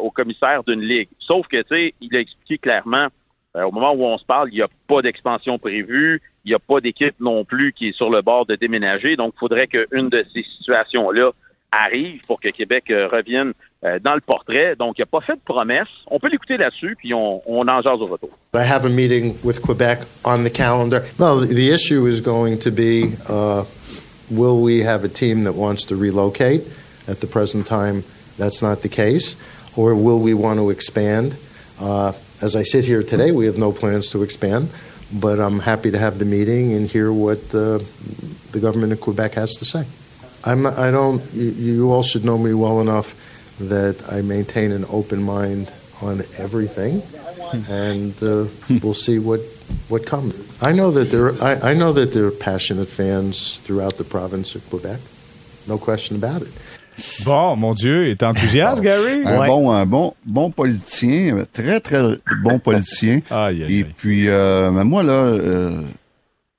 [0.02, 1.10] au commissaire d'une ligue.
[1.20, 3.10] Sauf que, tu sais, il a expliqué clairement
[3.56, 6.56] euh, au moment où on se parle, il n'y a pas d'expansion prévue, il n'y
[6.56, 9.16] a pas d'équipe non plus qui est sur le bord de déménager.
[9.16, 11.32] Donc, il faudrait qu'une de ces situations-là
[11.72, 13.54] arrive pour que Québec euh, revienne
[13.86, 14.76] euh, dans le portrait.
[14.78, 15.88] Donc, il n'a pas fait de promesse.
[16.08, 18.30] On peut l'écouter là-dessus, puis on, on en jase au retour.
[18.56, 21.04] I have a meeting with Quebec on the calendar.
[21.20, 23.64] No, the issue is going to be uh,
[24.30, 26.62] will we have a team that wants to relocate?
[27.08, 28.04] At the present time,
[28.38, 29.38] that's not the case.
[29.78, 31.38] Or will we want to expand?
[31.80, 34.70] Uh, as I sit here today, we have no plans to expand,
[35.12, 37.80] but I'm happy to have the meeting and hear what uh,
[38.52, 39.86] the government of Quebec has to say.
[40.44, 41.22] I'm, I don't.
[41.34, 43.16] You, you all should know me well enough
[43.60, 47.02] that I maintain an open mind on everything,
[47.70, 48.46] and uh,
[48.82, 49.40] we'll see what
[49.90, 50.34] what comes.
[50.62, 51.32] I know that there.
[51.42, 55.00] I, I know that there are passionate fans throughout the province of Quebec.
[55.68, 56.52] No question about it.
[57.26, 59.26] Bon, mon Dieu, est enthousiaste, Gary?
[59.26, 62.02] Un bon, un bon, bon politicien, très, très
[62.42, 63.20] bon politicien.
[63.30, 65.82] aïe, aïe, Et puis, euh, mais moi, là, euh,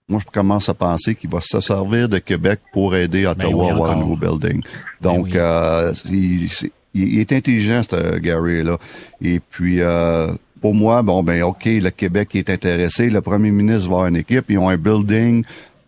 [0.08, 3.54] moi, je commence à penser qu'il va se servir de Québec pour aider Ottawa Ben
[3.54, 4.60] oui, à avoir un nouveau building.
[5.00, 5.38] Donc, Ben oui.
[5.38, 8.78] euh, il, c'est- il- est intelligent, ce Gary-là.
[9.22, 10.28] Et puis, euh,
[10.60, 13.10] pour moi, bon, ben, OK, le Québec est intéressé.
[13.10, 14.46] Le premier ministre va avoir une équipe.
[14.48, 15.44] Ils ont un building.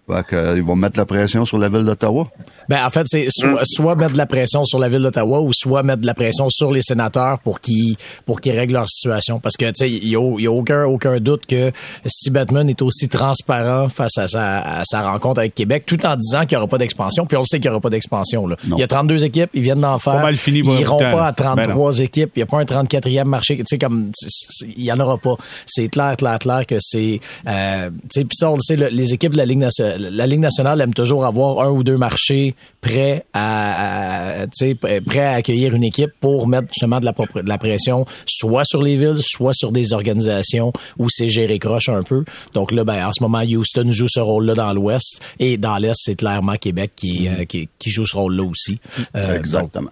[0.09, 2.27] Fait euh, ils vont mettre la pression sur la ville d'Ottawa.
[2.69, 5.53] Ben, en fait, c'est soit, soit mettre de la pression sur la ville d'Ottawa ou
[5.53, 9.39] soit mettre de la pression sur les sénateurs pour qu'ils pour qu'ils règlent leur situation.
[9.41, 11.71] Parce que tu sais, il y a, il y a aucun aucun doute que
[12.07, 16.17] si Batman est aussi transparent face à sa, à sa rencontre avec Québec, tout en
[16.17, 18.47] disant qu'il n'y aura pas d'expansion, puis on le sait qu'il n'y aura pas d'expansion.
[18.47, 18.57] Là.
[18.65, 20.15] Il y a 32 équipes, ils viennent d'en faire.
[20.15, 22.31] Pas mal fini pour ils un iront bout de temps, pas à 33 équipes.
[22.37, 23.57] Il n'y a pas un 34e marché.
[23.57, 24.11] Tu sais, comme
[24.77, 25.37] il y en aura pas.
[25.67, 27.21] C'est clair, clair, clair que c'est.
[27.47, 29.98] Euh, tu sais, puis ça, on le sait, le- les équipes de la Ligue nationale,
[29.99, 34.75] la Ligue nationale aime toujours avoir un ou deux marchés prêts à, à- tu sais,
[34.75, 38.83] prêts à accueillir une équipe pour mettre justement de la, de la pression, soit sur
[38.83, 42.25] les villes, soit sur des organisations où c'est géré croche un peu.
[42.55, 45.95] Donc là, ben, en ce moment, Houston joue ce rôle-là dans l'Ouest et dans l'Est,
[45.97, 48.79] c'est clairement Québec qui, euh, qui, qui joue ce rôle-là aussi.
[49.17, 49.91] Euh, donc, Exactement.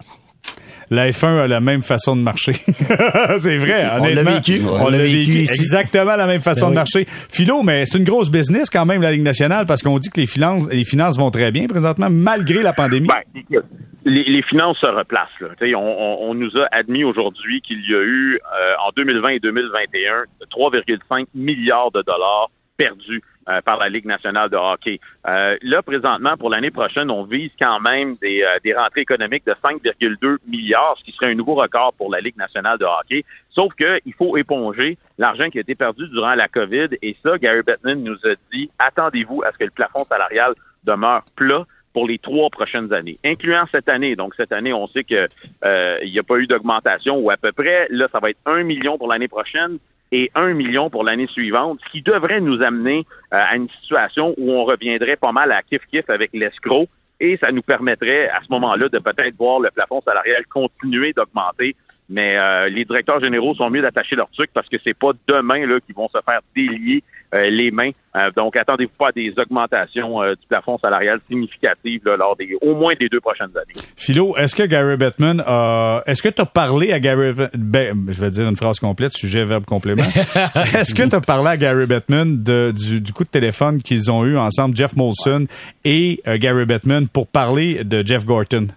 [0.89, 2.53] La F1 a la même façon de marcher.
[3.41, 4.61] c'est vrai, On l'a vécu.
[4.65, 5.39] On, l'a vécu.
[5.39, 6.75] Exactement la même façon Ben de oui.
[6.75, 7.05] marcher.
[7.07, 10.19] Philo, mais c'est une grosse business quand même, la Ligue nationale, parce qu'on dit que
[10.21, 13.07] les finances, les finances vont très bien présentement, malgré la pandémie.
[13.07, 13.61] Ben,
[14.05, 15.27] les, les finances se replacent.
[15.41, 15.49] Là.
[15.59, 18.91] Tu sais, On, on, on nous a admis aujourd'hui qu'il y a eu, euh, en
[18.95, 24.99] 2020 et 2021, 3,5 milliards de dollars perdus euh, par la Ligue nationale de hockey.
[25.27, 29.45] Euh, là, présentement, pour l'année prochaine, on vise quand même des, euh, des rentrées économiques
[29.45, 33.23] de 5,2 milliards, ce qui serait un nouveau record pour la Ligue nationale de hockey.
[33.49, 36.89] Sauf qu'il faut éponger l'argent qui a été perdu durant la COVID.
[37.01, 41.23] Et ça, Gary Bettman nous a dit, attendez-vous à ce que le plafond salarial demeure
[41.35, 44.15] plat pour les trois prochaines années, incluant cette année.
[44.15, 45.27] Donc, cette année, on sait que
[45.65, 47.87] euh, n'y a pas eu d'augmentation ou à peu près.
[47.89, 49.79] Là, ça va être un million pour l'année prochaine
[50.11, 54.33] et un million pour l'année suivante, ce qui devrait nous amener euh, à une situation
[54.37, 56.87] où on reviendrait pas mal à kiff-kiff avec l'escroc
[57.19, 61.75] et ça nous permettrait à ce moment-là de peut-être voir le plafond salarial continuer d'augmenter.
[62.09, 65.65] Mais euh, les directeurs généraux sont mieux d'attacher leur truc parce que c'est pas demain
[65.65, 67.89] là qu'ils vont se faire délier euh, les mains.
[68.15, 72.55] Euh, donc attendez-vous pas à des augmentations euh, du plafond salarial significatives là, lors des
[72.61, 73.73] au moins des deux prochaines années.
[73.97, 78.05] Philo, est-ce que Gary Bettman a, est-ce que tu as parlé à Gary, Be- ben,
[78.07, 80.03] je vais dire une phrase complète, sujet, verbe, complément.
[80.73, 84.09] est-ce que tu as parlé à Gary Bettman de, du, du coup de téléphone qu'ils
[84.09, 85.45] ont eu ensemble, Jeff Molson
[85.83, 88.67] et euh, Gary Bettman, pour parler de Jeff Gorton?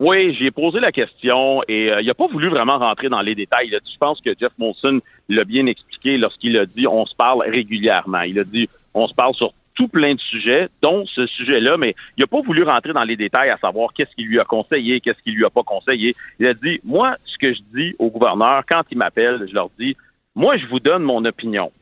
[0.00, 3.36] Oui, j'ai posé la question et euh, il n'a pas voulu vraiment rentrer dans les
[3.36, 3.70] détails.
[3.70, 8.22] Je pense que Jeff Molson l'a bien expliqué lorsqu'il a dit on se parle régulièrement.
[8.22, 11.94] Il a dit on se parle sur tout plein de sujets, dont ce sujet-là, mais
[12.16, 15.00] il n'a pas voulu rentrer dans les détails à savoir qu'est-ce qu'il lui a conseillé,
[15.00, 16.14] qu'est-ce qu'il lui a pas conseillé.
[16.38, 19.70] Il a dit, moi, ce que je dis au gouverneur, quand il m'appelle, je leur
[19.78, 19.96] dis,
[20.34, 21.72] moi, je vous donne mon opinion.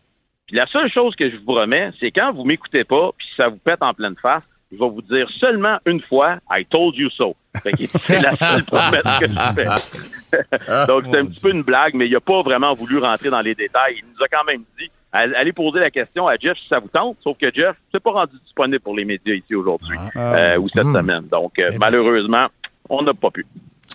[0.47, 3.49] Puis la seule chose que je vous promets, c'est quand vous m'écoutez pas, puis ça
[3.49, 7.11] vous pète en pleine face, je vais vous dire seulement une fois, I told you
[7.11, 7.37] so.
[7.55, 10.87] C'est la seule promesse que je fais.
[10.87, 13.41] Donc c'est un petit peu une blague, mais il n'a pas vraiment voulu rentrer dans
[13.41, 13.97] les détails.
[13.99, 16.89] Il nous a quand même dit, allez poser la question à Jeff si ça vous
[16.89, 20.67] tente, sauf que Jeff s'est pas rendu disponible pour les médias ici aujourd'hui euh, ou
[20.67, 21.25] cette semaine.
[21.31, 22.47] Donc euh, malheureusement,
[22.89, 23.47] on n'a pas pu.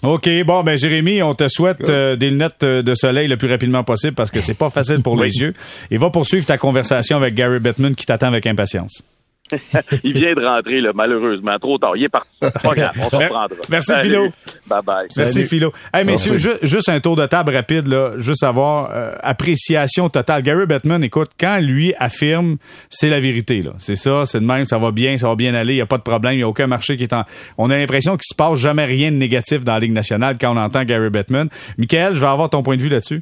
[0.04, 3.84] OK, bon, ben Jérémy, on te souhaite euh, des lunettes de soleil le plus rapidement
[3.84, 5.54] possible parce que c'est pas facile pour les yeux.
[5.90, 9.04] Et va poursuivre ta conversation avec Gary Bettman qui t'attend avec impatience.
[10.04, 11.58] il vient de rentrer, là, malheureusement.
[11.60, 11.96] Trop tard.
[11.96, 12.30] Il est parti.
[12.40, 13.48] Pas grave, on s'en reprendra.
[13.70, 14.30] Merci, Philo.
[14.68, 15.08] Bye bye.
[15.16, 15.74] Merci, Philo.
[15.94, 18.12] Hey, messieurs, ju- juste un tour de table rapide, là.
[18.18, 20.42] Juste savoir, euh, appréciation totale.
[20.42, 22.58] Gary Bettman, écoute, quand lui affirme,
[22.90, 23.72] c'est la vérité, là.
[23.78, 25.86] C'est ça, c'est de même, ça va bien, ça va bien aller, il n'y a
[25.86, 27.24] pas de problème, il n'y a aucun marché qui est en.
[27.58, 30.54] On a l'impression qu'il se passe jamais rien de négatif dans la Ligue nationale quand
[30.54, 31.50] on entend Gary Bettman.
[31.78, 33.22] Michael, je vais avoir ton point de vue là-dessus.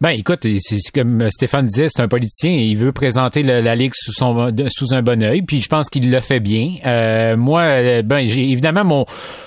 [0.00, 3.90] Ben écoute, c'est comme Stéphane disait, c'est un politicien il veut présenter le- la ligue
[3.96, 6.74] sous son sous un bon œil, puis je pense qu'il le fait bien.
[6.86, 9.06] Euh, moi, euh, ben j'ai évidemment mon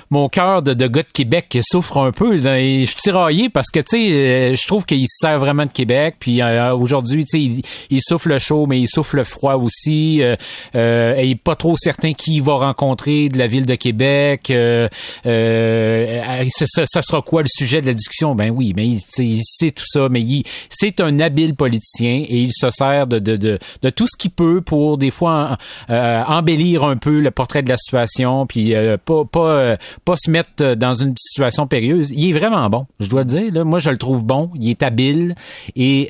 [0.10, 2.36] mon cœur de, de gars de Québec souffre un peu.
[2.36, 5.39] là, et je suis tiraillé parce que tu sais, euh, je trouve qu'il se sert
[5.39, 6.16] vraiment de Québec.
[6.20, 9.54] Puis euh, aujourd'hui, tu sais, il, il souffle le chaud, mais il souffle le froid
[9.56, 10.22] aussi.
[10.22, 10.36] Euh,
[10.76, 13.76] euh, et il est pas trop certain qui il va rencontrer de la ville de
[13.76, 14.49] Québec.
[14.52, 14.89] Euh,
[15.26, 18.36] euh, ça, ça- sera quoi le sujet de la discussion?
[18.36, 22.41] Ben oui, mais il, il sait tout ça, mais il, c'est un habile politicien et
[22.41, 25.57] il se sert de tout ce qu'il peut pour des fois
[25.89, 29.75] euh, embellir un peu le portrait de la situation, puis euh, euh,
[30.05, 32.11] pas se mettre dans une situation périlleuse.
[32.11, 33.65] Il est vraiment bon, je dois le dire.
[33.65, 34.51] Moi, je le trouve bon.
[34.55, 35.35] Il est habile
[35.75, 36.09] et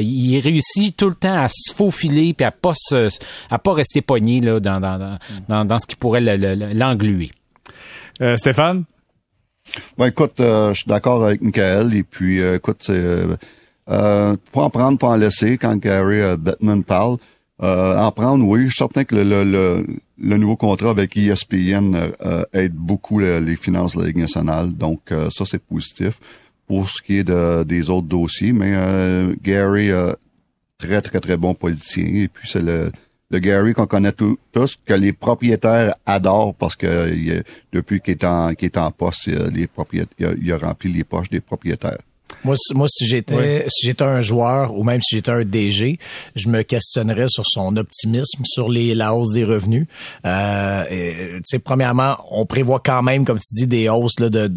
[0.00, 2.72] il réussit tout le temps à se faufiler puis à pas
[3.50, 7.30] à pas rester pogné là dans ce qui pourrait le- le- l'engluer.
[8.36, 8.84] Stéphane?
[9.96, 13.36] Ben écoute, euh, je suis d'accord avec Michael et puis euh, écoute, c'est euh,
[13.90, 17.16] euh, faut en prendre, faut en laisser quand Gary euh, Bettman parle.
[17.62, 18.62] Euh, en prendre, oui.
[18.64, 19.86] Je suis certain que le, le, le,
[20.18, 21.96] le nouveau contrat avec ESPN
[22.52, 24.72] aide beaucoup le- les finances de la Ligue nationale.
[24.74, 25.00] Donc
[25.30, 26.20] ça, c'est positif.
[26.68, 28.74] Pour ce qui est de, des autres dossiers, mais
[29.42, 29.90] Gary,
[30.78, 32.04] très, très, très bon politicien.
[32.06, 32.92] Et puis c'est le,
[33.30, 38.24] le Gary qu'on connaît tous, tous, que les propriétaires adorent parce que depuis qu'il est
[38.24, 41.98] en qu'il est en poste, les propriétaires, il a rempli les poches des propriétaires.
[42.44, 45.98] Moi, si- moi, si j'étais, si j'étais un joueur ou même si j'étais un DG,
[46.34, 49.86] je me questionnerais sur son optimisme, sur les, la hausse des revenus.
[50.24, 50.84] Euh,
[51.38, 54.48] tu sais, premièrement, on prévoit quand même, comme tu dis, des hausses là, de,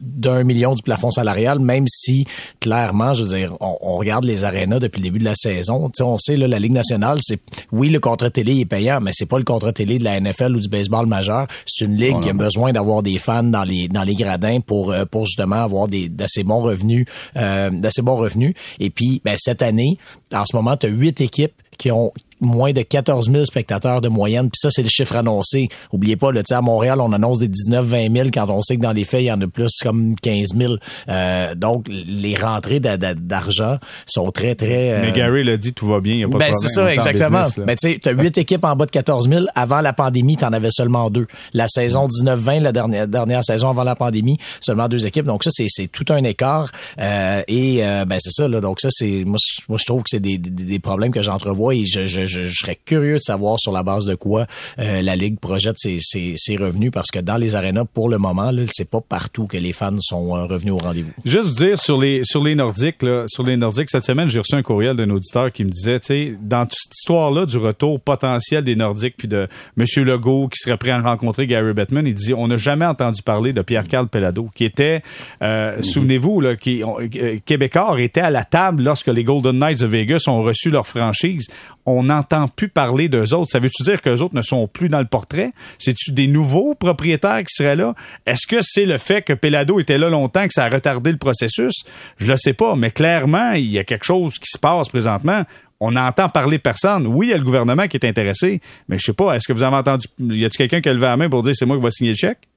[0.00, 2.24] d'un million du plafond salarial, même si
[2.60, 5.88] clairement, je veux dire, on, on regarde les arénas depuis le début de la saison.
[5.88, 7.40] Tu sais, on sait là, la Ligue nationale, c'est
[7.72, 10.56] oui, le contrat télé est payant, mais c'est pas le contrat télé de la NFL
[10.56, 11.46] ou du baseball majeur.
[11.66, 14.92] C'est une ligue qui a besoin d'avoir des fans dans les dans les gradins pour
[14.92, 16.99] euh, pour justement avoir des d'assez bons revenus,
[17.36, 18.54] euh, d'assez bons revenus.
[18.78, 19.98] Et puis, ben, cette année,
[20.32, 24.08] en ce moment, tu as huit équipes qui ont moins de 14 000 spectateurs de
[24.08, 24.50] moyenne.
[24.50, 25.68] Puis ça, c'est le chiffre annoncé.
[25.92, 28.82] Oubliez pas, tu sais, à Montréal, on annonce des 19-20 000 quand on sait que
[28.82, 30.74] dans les faits, il y en a plus comme 15 000.
[31.08, 34.92] Euh, donc, les rentrées d'a- d'a- d'argent sont très, très...
[34.92, 36.68] euh, Mais Gary l'a dit, tout va bien, il n'y a pas de ben, problème.
[36.68, 37.38] c'est ça, en exactement.
[37.40, 37.64] business, là.
[37.64, 39.44] Ben, tu sais, t'as huit équipes en bas de 14 000.
[39.54, 41.26] Avant la pandémie, t'en avais seulement deux.
[41.52, 45.26] La saison 19-20, la dernière, dernière saison avant la pandémie, seulement deux équipes.
[45.26, 46.70] Donc ça, c'est, c'est tout un écart.
[47.00, 48.60] Euh, et ben c'est ça, là.
[48.60, 51.22] Donc ça, c'est moi, je- moi je trouve que c'est des, des, des problèmes que
[51.22, 54.46] j'entrevois et je, je, je, je serais curieux de savoir sur la base de quoi
[54.78, 58.18] euh, la Ligue projette ses, ses, ses revenus parce que dans les arénas, pour le
[58.18, 61.10] moment, c'est pas partout que les fans sont euh, revenus au rendez-vous.
[61.24, 64.38] Juste vous dire sur les sur les Nordiques là, sur les Nordiques cette semaine, j'ai
[64.38, 67.46] reçu un courriel d'un auditeur qui me disait, tu sais, dans toute cette histoire là
[67.46, 71.72] du retour potentiel des Nordiques puis de Monsieur Legault qui serait prêt à rencontrer Gary
[71.72, 75.02] Bettman, il dit on n'a jamais entendu parler de Pierre-Carl Pellado qui était
[75.42, 79.80] euh, souvenez-vous là qui on- euh, Québécois était à la table lorsque les Golden Knights
[79.80, 81.48] de Vegas ont reçu leur franchise.
[81.90, 83.50] On n'entend plus parler d'eux autres.
[83.50, 85.52] Ça veut-tu dire qu'eux autres ne sont plus dans le portrait?
[85.78, 87.94] C'est-tu des nouveaux propriétaires qui seraient là?
[88.26, 91.18] Est-ce que c'est le fait que Pelado était là longtemps que ça a retardé le
[91.18, 91.82] processus?
[92.18, 95.42] Je le sais pas, mais clairement, il y a quelque chose qui se passe présentement.
[95.80, 97.06] On n'entend parler personne.
[97.06, 99.52] Oui, il y a le gouvernement qui est intéressé, mais je sais pas, est-ce que
[99.52, 101.76] vous avez entendu, y a-tu quelqu'un qui a levé la main pour dire c'est moi
[101.76, 102.49] qui va signer le chèque?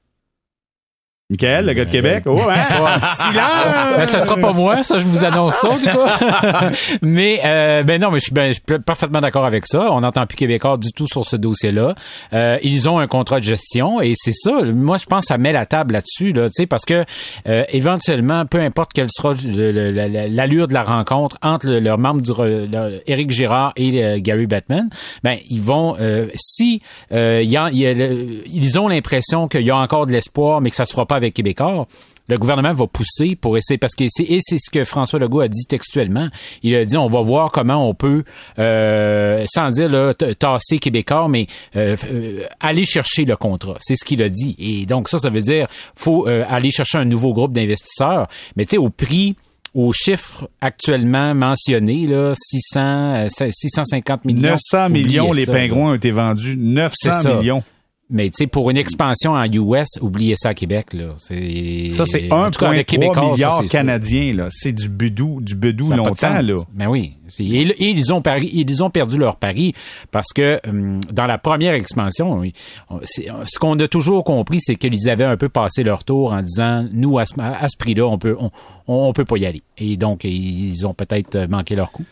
[1.30, 2.24] Michael, le gars de Québec?
[2.26, 3.00] Oh, hein?
[3.00, 3.96] Silence!
[3.96, 6.76] Ben, ça sera pas moi, ça, je vous annonce ça, du coup.
[7.02, 9.90] mais, euh, ben non, mais je suis, ben, je suis parfaitement d'accord avec ça.
[9.90, 11.94] On n'entend plus Québécois du tout sur ce dossier-là.
[12.34, 14.64] Euh, ils ont un contrat de gestion et c'est ça.
[14.64, 17.06] Moi, je pense que ça met la table là-dessus, là, tu sais, parce que,
[17.48, 21.80] euh, éventuellement, peu importe quelle sera le- le- le- l'allure de la rencontre entre le,
[21.80, 24.90] leur membre du, re- le- Éric Girard et Gary Batman,
[25.22, 28.88] ben, ils vont, euh, si, euh, il y a- il y a le- ils ont
[28.88, 31.86] l'impression qu'il y a encore de l'espoir, mais que ça se fera pas avec Québécois,
[32.28, 35.40] le gouvernement va pousser pour essayer parce que c'est et c'est ce que François Legault
[35.40, 36.28] a dit textuellement.
[36.62, 38.24] Il a dit on va voir comment on peut
[38.58, 41.46] euh, sans dire là, tasser Québécois, mais
[41.76, 43.76] euh, euh, aller chercher le contrat.
[43.80, 44.56] C'est ce qu'il a dit.
[44.58, 48.64] Et donc ça, ça veut dire faut euh, aller chercher un nouveau groupe d'investisseurs, mais
[48.64, 49.36] tu sais au prix
[49.74, 54.50] au chiffre actuellement mentionné, là, 600, euh, 650 millions.
[54.50, 56.56] 900 millions, les pingouins ont été vendus.
[56.56, 57.34] 900 C'est ça.
[57.34, 57.62] millions.
[58.10, 60.92] Mais tu sais, pour une expansion en US, oubliez ça à Québec.
[60.92, 61.14] Là.
[61.16, 64.34] C'est, Ça, c'est en tout cas, avec 1,3 Québécois, ça, milliard canadiens.
[64.34, 64.46] là.
[64.50, 66.12] C'est du bedou, du bedou longtemps.
[66.42, 66.54] Là.
[66.74, 67.14] Mais oui.
[67.28, 69.72] C'est- Et, et ils ont pari, ils ont perdu leur pari
[70.10, 72.52] parce que hum, dans la première expansion, oui,
[72.90, 76.42] on- ce qu'on a toujours compris, c'est qu'ils avaient un peu passé leur tour en
[76.42, 78.50] disant nous à ce, à ce prix-là, on peut on,
[78.86, 79.62] on peut pas y aller.
[79.78, 82.04] Et donc ils ont peut-être manqué leur coup.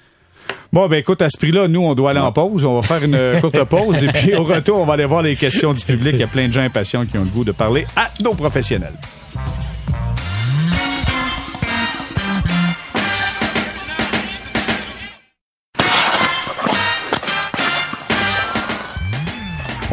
[0.72, 2.64] Bon, ben écoute, à ce prix-là, nous, on doit aller en pause.
[2.64, 4.03] On va faire une euh, courte pause.
[4.03, 6.14] Et puis, au retour, on va aller voir les questions du public.
[6.14, 8.34] Il y a plein de gens impatients qui ont le goût de parler à nos
[8.34, 8.94] professionnels.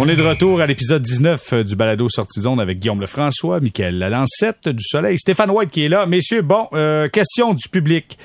[0.01, 3.60] On est de retour à l'épisode 19 euh, du balado Sortie Zone avec Guillaume Lefrançois,
[3.60, 6.05] Michael Lalancette du Soleil, Stéphane White qui est là.
[6.05, 8.18] Messieurs, bon, euh, question du public.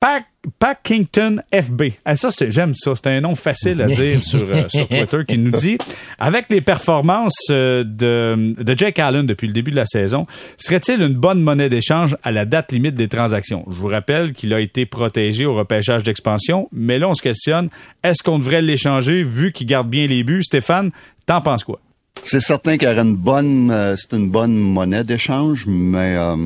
[0.00, 0.24] Pack,
[0.58, 1.82] Packington FB.
[2.06, 2.92] Ah, ça, c'est, j'aime ça.
[2.96, 5.76] C'est un nom facile à dire sur, euh, sur Twitter qui nous dit
[6.18, 10.26] avec les performances euh, de, de Jake Allen depuis le début de la saison,
[10.56, 13.66] serait-il une bonne monnaie d'échange à la date limite des transactions?
[13.70, 17.68] Je vous rappelle qu'il a été protégé au repêchage d'expansion, mais là, on se questionne,
[18.02, 20.42] est-ce qu'on devrait l'échanger vu qu'il garde bien les buts?
[20.42, 20.92] Stéphane,
[21.26, 21.78] t'en penses quoi?
[22.22, 26.36] C'est certain qu'il y aurait une bonne, euh, c'est une bonne monnaie d'échange, mais euh,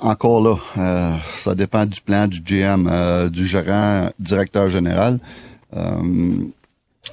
[0.00, 5.18] encore là, euh, ça dépend du plan du GM, euh, du gérant, directeur général.
[5.74, 6.02] Euh,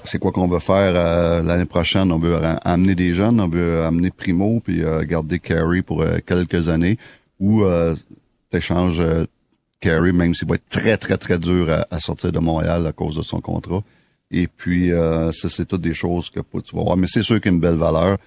[0.05, 2.11] c'est quoi qu'on veut faire euh, l'année prochaine?
[2.11, 6.17] On veut amener des jeunes, on veut amener Primo puis euh, garder Carey pour euh,
[6.25, 6.97] quelques années,
[7.39, 7.95] ou euh,
[8.49, 9.25] t'échanges euh,
[9.79, 12.91] Carey, même s'il va être très très très dur à, à sortir de Montréal à
[12.91, 13.81] cause de son contrat.
[14.31, 16.97] Et puis, euh, ça, c'est toutes des choses que tu vas voir.
[16.97, 18.17] Mais c'est sûr qu'il y a une belle valeur.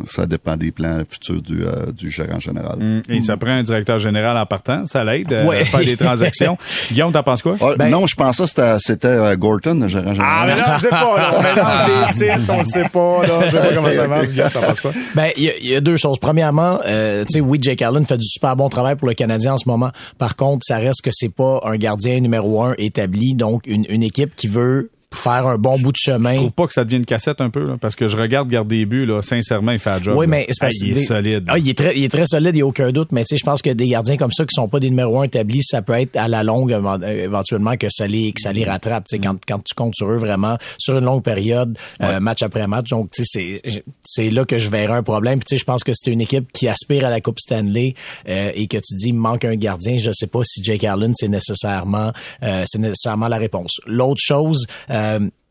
[0.00, 3.02] Euh, ça dépend des plans futurs du, euh, du gérant général.
[3.10, 5.64] Et ça prend un directeur général en partant, ça l'aide à Ouais.
[5.66, 6.56] faire des transactions.
[6.90, 7.56] Guillaume, t'en penses quoi?
[7.60, 10.48] Ah, Ben- non, je pensais que c'était, c'était euh, Gorton, le gérant Ah, général.
[10.48, 11.30] mais là, on sait pas, là.
[11.36, 13.34] On mélange les titres, on sait pas, là.
[13.46, 14.28] On sait pas comment ça marche.
[14.28, 14.92] Guillaume, t'en penses quoi?
[15.14, 16.18] Ben, il y, a- il y a deux choses.
[16.18, 19.54] Premièrement, euh, tu sais, oui, Jake Allen fait du super bon travail pour le Canadien
[19.54, 19.90] en ce moment.
[20.16, 24.02] Par contre, ça reste que c'est pas un gardien numéro un établi, donc une, une
[24.02, 26.32] équipe qui veut faire un bon bout de chemin.
[26.32, 28.48] Je trouve pas que ça devienne une cassette un peu, là, parce que je regarde
[28.48, 30.16] garder des buts, là, sincèrement, il fait la job.
[30.16, 31.44] Oui, mais c'est il est des- solide.
[31.48, 33.12] Ah, il est très, il est très solide, il n'y a aucun doute.
[33.12, 35.20] Mais tu sais, je pense que des gardiens comme ça qui sont pas des numéros
[35.20, 38.52] un établis, ça peut être à la longue évent- éventuellement que ça les, que ça
[38.52, 39.04] les rattrape.
[39.08, 42.42] Tu sais, quand, quand tu comptes sur eux vraiment sur une longue période, euh, match
[42.42, 42.90] après match.
[42.90, 43.60] Donc, tu sais,
[44.02, 45.38] c'est, là que je verrai un problème.
[45.40, 47.94] Puis tu sais, je pense que c'est une équipe qui aspire à la Coupe Stanley
[48.28, 49.98] euh, et que tu dis il me manque un gardien.
[49.98, 53.80] Je sais pas si Jake Allen c'est nécessairement, euh, c'est nécessairement la réponse.
[53.86, 54.66] L'autre chose.
[54.90, 55.01] Euh,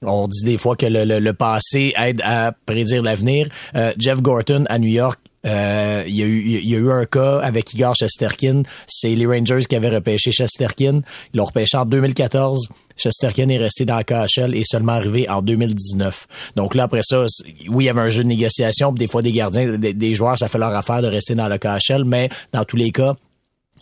[0.03, 3.47] on dit des fois que le, passé aide à prédire l'avenir.
[3.75, 7.95] Euh, Jeff Gorton à New York, euh, il, y a eu, un cas avec Igor
[7.95, 8.63] Shesterkin.
[8.87, 11.01] C'est les Rangers qui avaient repêché Shesterkin.
[11.33, 12.69] Ils l'ont repêché en 2014.
[12.97, 16.27] Shesterkin est resté dans la KHL et seulement arrivé en 2019.
[16.55, 17.25] Donc là, après ça,
[17.69, 18.91] oui, il y avait un jeu de négociation.
[18.91, 21.57] Des fois, des gardiens, des, des joueurs, ça fait leur affaire de rester dans la
[21.57, 22.03] KHL.
[22.05, 23.15] Mais dans tous les cas,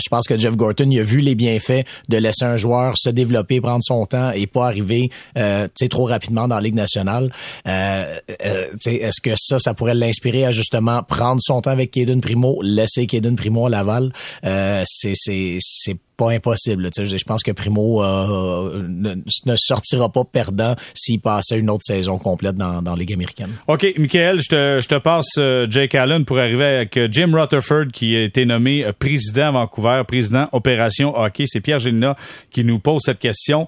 [0.01, 3.61] je pense que Jeff Gorton a vu les bienfaits de laisser un joueur se développer,
[3.61, 7.31] prendre son temps et pas arriver euh, trop rapidement dans la Ligue nationale.
[7.67, 12.21] Euh, euh, Est-ce que ça, ça pourrait l'inspirer à justement prendre son temps avec Caden
[12.21, 14.13] Primo, laisser Caden Primo à Laval?
[14.45, 15.15] Euh, c'est
[16.19, 16.89] pas impossible.
[16.93, 22.17] Je pense que Primo euh, ne, ne sortira pas perdant s'il passait une autre saison
[22.17, 23.51] complète dans, dans Ligue américaine.
[23.67, 27.31] OK, Michael, je te, je te passe euh, Jake Allen pour arriver avec euh, Jim
[27.33, 31.45] Rutherford qui a été nommé euh, président à Vancouver, président opération hockey.
[31.47, 32.17] C'est Pierre Gélina
[32.51, 33.65] qui nous pose cette question.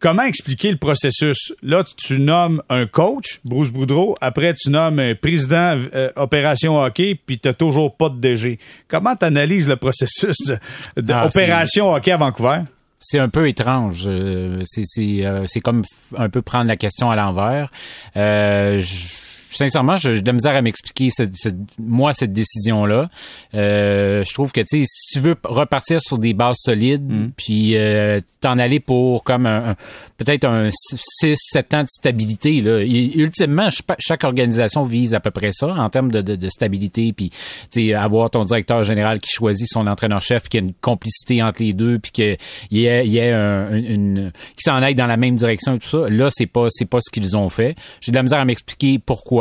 [0.00, 1.52] Comment expliquer le processus?
[1.62, 4.16] Là, tu nommes un coach, Bruce Boudreau.
[4.20, 8.58] Après, tu nommes un président euh, opération hockey, puis tu toujours pas de DG.
[8.86, 12.60] Comment tu analyses le processus Ah, d'opération hockey à Vancouver?
[13.00, 14.04] C'est un peu étrange.
[14.06, 15.82] Euh, c'est c'est euh, c'est comme
[16.16, 17.70] un peu prendre la question à l'envers.
[18.16, 22.84] Euh, je- sincèrement, je- j'ai de la misère à m'expliquer cette, cette- moi cette décision
[22.86, 23.08] là.
[23.52, 28.18] je trouve que tu sais, si tu veux repartir sur des bases solides, puis euh,
[28.40, 29.76] t'en aller pour comme un, un-
[30.16, 32.80] peut-être un 6-7 ans de stabilité là.
[32.82, 36.48] Et ultimement, ch- chaque organisation vise à peu près ça en termes de, de, de
[36.48, 37.36] stabilité, puis tu
[37.88, 41.42] sais, avoir ton directeur général qui choisit son entraîneur-chef, puis qu'il y a une complicité
[41.42, 42.36] entre les deux, puis qu'il
[42.70, 45.74] y ait, il y ait un- une, une- qui s'en aille dans la même direction
[45.74, 46.08] et tout ça.
[46.08, 47.76] Là, c'est pas c'est pas ce qu'ils ont fait.
[48.00, 49.37] J'ai de la misère à m'expliquer pourquoi.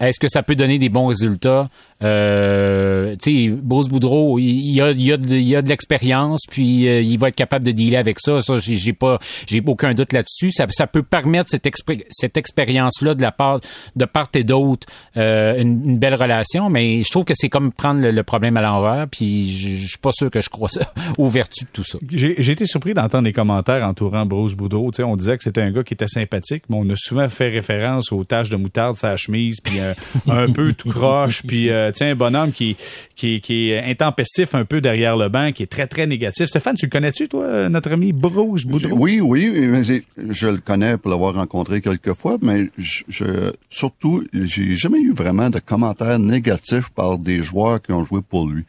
[0.00, 1.68] Est-ce que ça peut donner des bons résultats?
[2.02, 6.42] Euh, tu sais, Bruce Boudreau, il y a, il a de, il a de l'expérience,
[6.50, 8.40] puis euh, il va être capable de dealer avec ça.
[8.40, 10.50] Ça, j'ai pas, j'ai aucun doute là-dessus.
[10.52, 13.60] Ça, ça peut permettre cette, expé- cette expérience-là de la part
[13.94, 14.86] de part et d'autre
[15.16, 16.68] euh, une, une belle relation.
[16.68, 19.06] Mais je trouve que c'est comme prendre le, problème à l'envers.
[19.08, 21.98] Puis je suis pas sûr que je crois ça aux vertus de tout ça.
[22.10, 24.90] J'ai été surpris d'entendre les commentaires entourant Bruce Boudreau.
[24.90, 27.28] Tu sais, on disait que c'était un gars qui était sympathique, mais on a souvent
[27.28, 29.94] fait référence aux taches de moutarde sa chemise, puis euh,
[30.28, 32.76] un peu tout croche, puis euh, sais, un bonhomme qui,
[33.14, 36.46] qui, qui est intempestif un peu derrière le banc, qui est très, très négatif.
[36.46, 38.96] Stéphane, tu le connais-tu, toi, notre ami Bruce Boudreau?
[38.96, 44.24] Oui, oui, mais je le connais pour l'avoir rencontré quelques fois, mais je, je- surtout,
[44.32, 48.64] j'ai jamais eu vraiment de commentaires négatifs par des joueurs qui ont joué pour lui.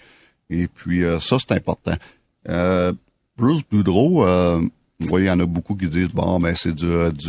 [0.50, 1.96] Et puis euh, ça, c'est important.
[2.50, 2.94] Euh,
[3.38, 4.26] Bruce Boudreau,
[5.12, 6.86] oui, il y en a beaucoup qui disent bon, ben c'est du,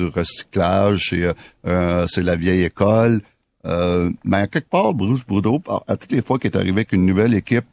[0.07, 3.20] recyclage, c'est c'est la vieille école.
[3.66, 6.92] Euh, mais à quelque part, Bruce Boudreau, à, toutes les fois qu'il est arrivé avec
[6.92, 7.64] une nouvelle équipe,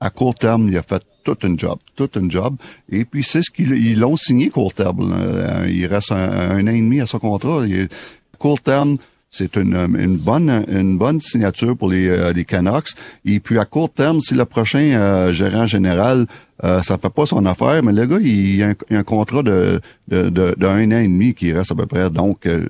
[0.00, 2.56] à court terme, il a fait toute une job, toute une job.
[2.90, 5.10] Et puis c'est ce qu'ils ils l'ont signé court terme.
[5.10, 5.66] là.
[5.66, 6.16] Il reste un,
[6.56, 7.66] un an et demi à son contrat.
[7.66, 7.88] Il-
[8.38, 8.96] court terme,
[9.28, 12.90] c'est une, une bonne une bonne signature pour les, euh, les Canucks.
[13.24, 16.26] Et puis à court terme, si le prochain euh, gérant général
[16.64, 19.02] euh, ça fait pas son affaire, mais le gars il a un, il a un
[19.02, 22.08] contrat de de, de, d'un an et demi qui reste à peu près.
[22.08, 22.68] Donc euh,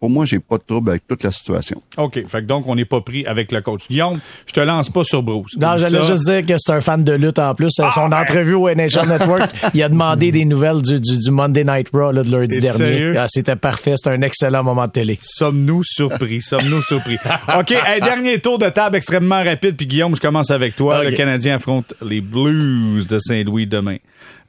[0.00, 1.82] pour moi, j'ai pas de trouble avec toute la situation.
[1.98, 2.26] OK.
[2.26, 3.82] Fait que donc, on n'est pas pris avec le coach.
[3.86, 5.58] Guillaume, je te lance pas sur Bruce.
[5.60, 7.68] Non, j'allais juste dire que c'est un fan de lutte en plus.
[7.70, 8.22] Son ben.
[8.22, 12.12] entrevue au NHL Network, il a demandé des nouvelles du, du, du Monday Night Raw
[12.12, 13.14] là, de lundi dernier.
[13.18, 13.92] Ah, C'était parfait.
[13.94, 15.18] C'était un excellent moment de télé.
[15.20, 16.40] Sommes-nous surpris?
[16.40, 17.18] Sommes-nous surpris?
[17.58, 19.76] OK, hey, dernier tour de table extrêmement rapide.
[19.76, 21.04] Puis Guillaume, je commence avec toi.
[21.04, 23.96] Le Canadien affronte les Blues de Saint-Louis demain.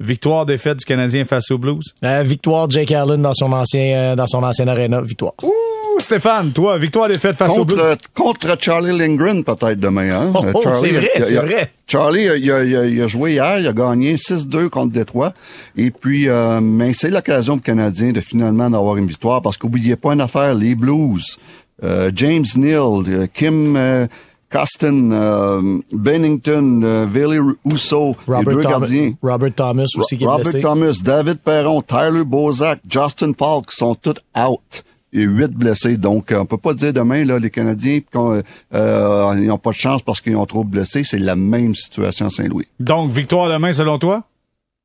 [0.02, 1.94] Victoire, défaite du Canadien face aux Blues.
[2.04, 5.02] Euh, victoire de Jake Allen dans son ancien euh, dans son ancienne arena.
[5.02, 5.34] Victoire.
[5.44, 5.52] Ouh,
[6.00, 7.78] Stéphane, toi, victoire, défaite face aux Blues.
[7.80, 10.10] Contre, contre Charlie Lindgren, peut-être demain.
[10.12, 10.32] Hein?
[10.34, 11.72] Oh, oh, c'est vrai, c'est vrai.
[11.88, 15.34] Charlie, il a, il a- il a joué hier, il a gagné 6-2 contre Détroit.
[15.78, 19.58] Et puis, euh, mais c'est l'occasion pour le Canadien de finalement d'avoir une victoire parce
[19.58, 21.38] qu'oubliez pas une affaire, les Blues,
[21.84, 24.08] euh, James Neal, Kim euh,
[24.52, 29.14] Costin, euh, Bennington, euh, Rousseau, les Robert, deux Thomas, gardiens.
[29.22, 30.62] Robert Thomas aussi qui est Robert blessé.
[30.62, 34.84] Thomas, David Perron, Tyler Bozak, Justin Falk sont tous out.
[35.14, 35.98] A huit blessés.
[35.98, 38.42] Donc, euh, on peut pas dire demain, là, les Canadiens, qu'on,
[38.74, 41.04] euh, ils n'ont pas de chance parce qu'ils ont trop blessés.
[41.04, 42.68] C'est la même situation à Saint-Louis.
[42.80, 44.24] Donc, victoire demain, selon toi?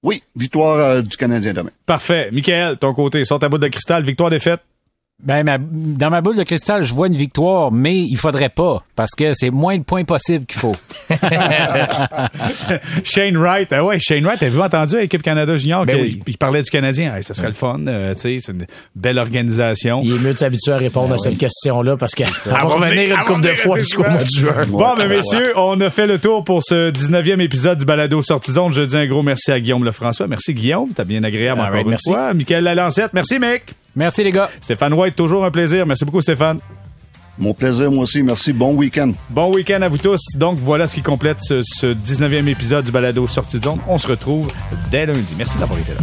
[0.02, 1.70] Oui, victoire euh, du Canadien demain.
[1.86, 2.28] Parfait.
[2.32, 4.02] Michael, ton côté, sors ta boule de cristal.
[4.02, 4.60] Victoire, défaite?
[5.22, 8.84] Ben, ma- dans ma boule de cristal, je vois une victoire, mais il faudrait pas,
[8.94, 10.74] parce que c'est moins de points possible qu'il faut.
[13.04, 13.72] Shane Wright.
[13.72, 16.20] Ah ouais, Shane Wright, avez-vous entendu à l'équipe Canada Junior Ben oui.
[16.26, 17.14] il parlait du Canadien?
[17.16, 17.80] Hey, ça serait le fun.
[17.88, 20.02] euh, tu sais, c'est une belle organisation.
[20.04, 22.90] Il est mieux de s'habituer à répondre à cette question-là parce qu'elle va va revenir
[22.90, 24.54] venir- une couple de fois jusqu'au mois de juin.
[24.68, 28.52] Bon, mais messieurs, on a fait le tour pour ce 19e épisode du Balado Sortie
[28.52, 28.72] Zone.
[28.74, 30.26] Je dis un gros merci à Guillaume Lefrançois.
[30.28, 32.10] Merci Guillaume, c'était bien agréable All encore right, une merci.
[32.12, 32.34] fois.
[32.34, 33.62] Michael Lalancette, merci mec.
[33.96, 34.50] Merci les gars.
[34.60, 35.86] Stéphane White, toujours un plaisir.
[35.86, 36.60] Merci beaucoup Stéphane.
[37.38, 38.22] Mon plaisir, moi aussi.
[38.22, 38.52] Merci.
[38.52, 39.12] Bon week-end.
[39.30, 40.20] Bon week-end à vous tous.
[40.36, 43.78] Donc voilà ce qui complète ce, ce 19e épisode du Balado Sortie Zone.
[43.88, 44.50] On se retrouve
[44.90, 45.34] dès lundi.
[45.36, 46.00] Merci d'avoir été là.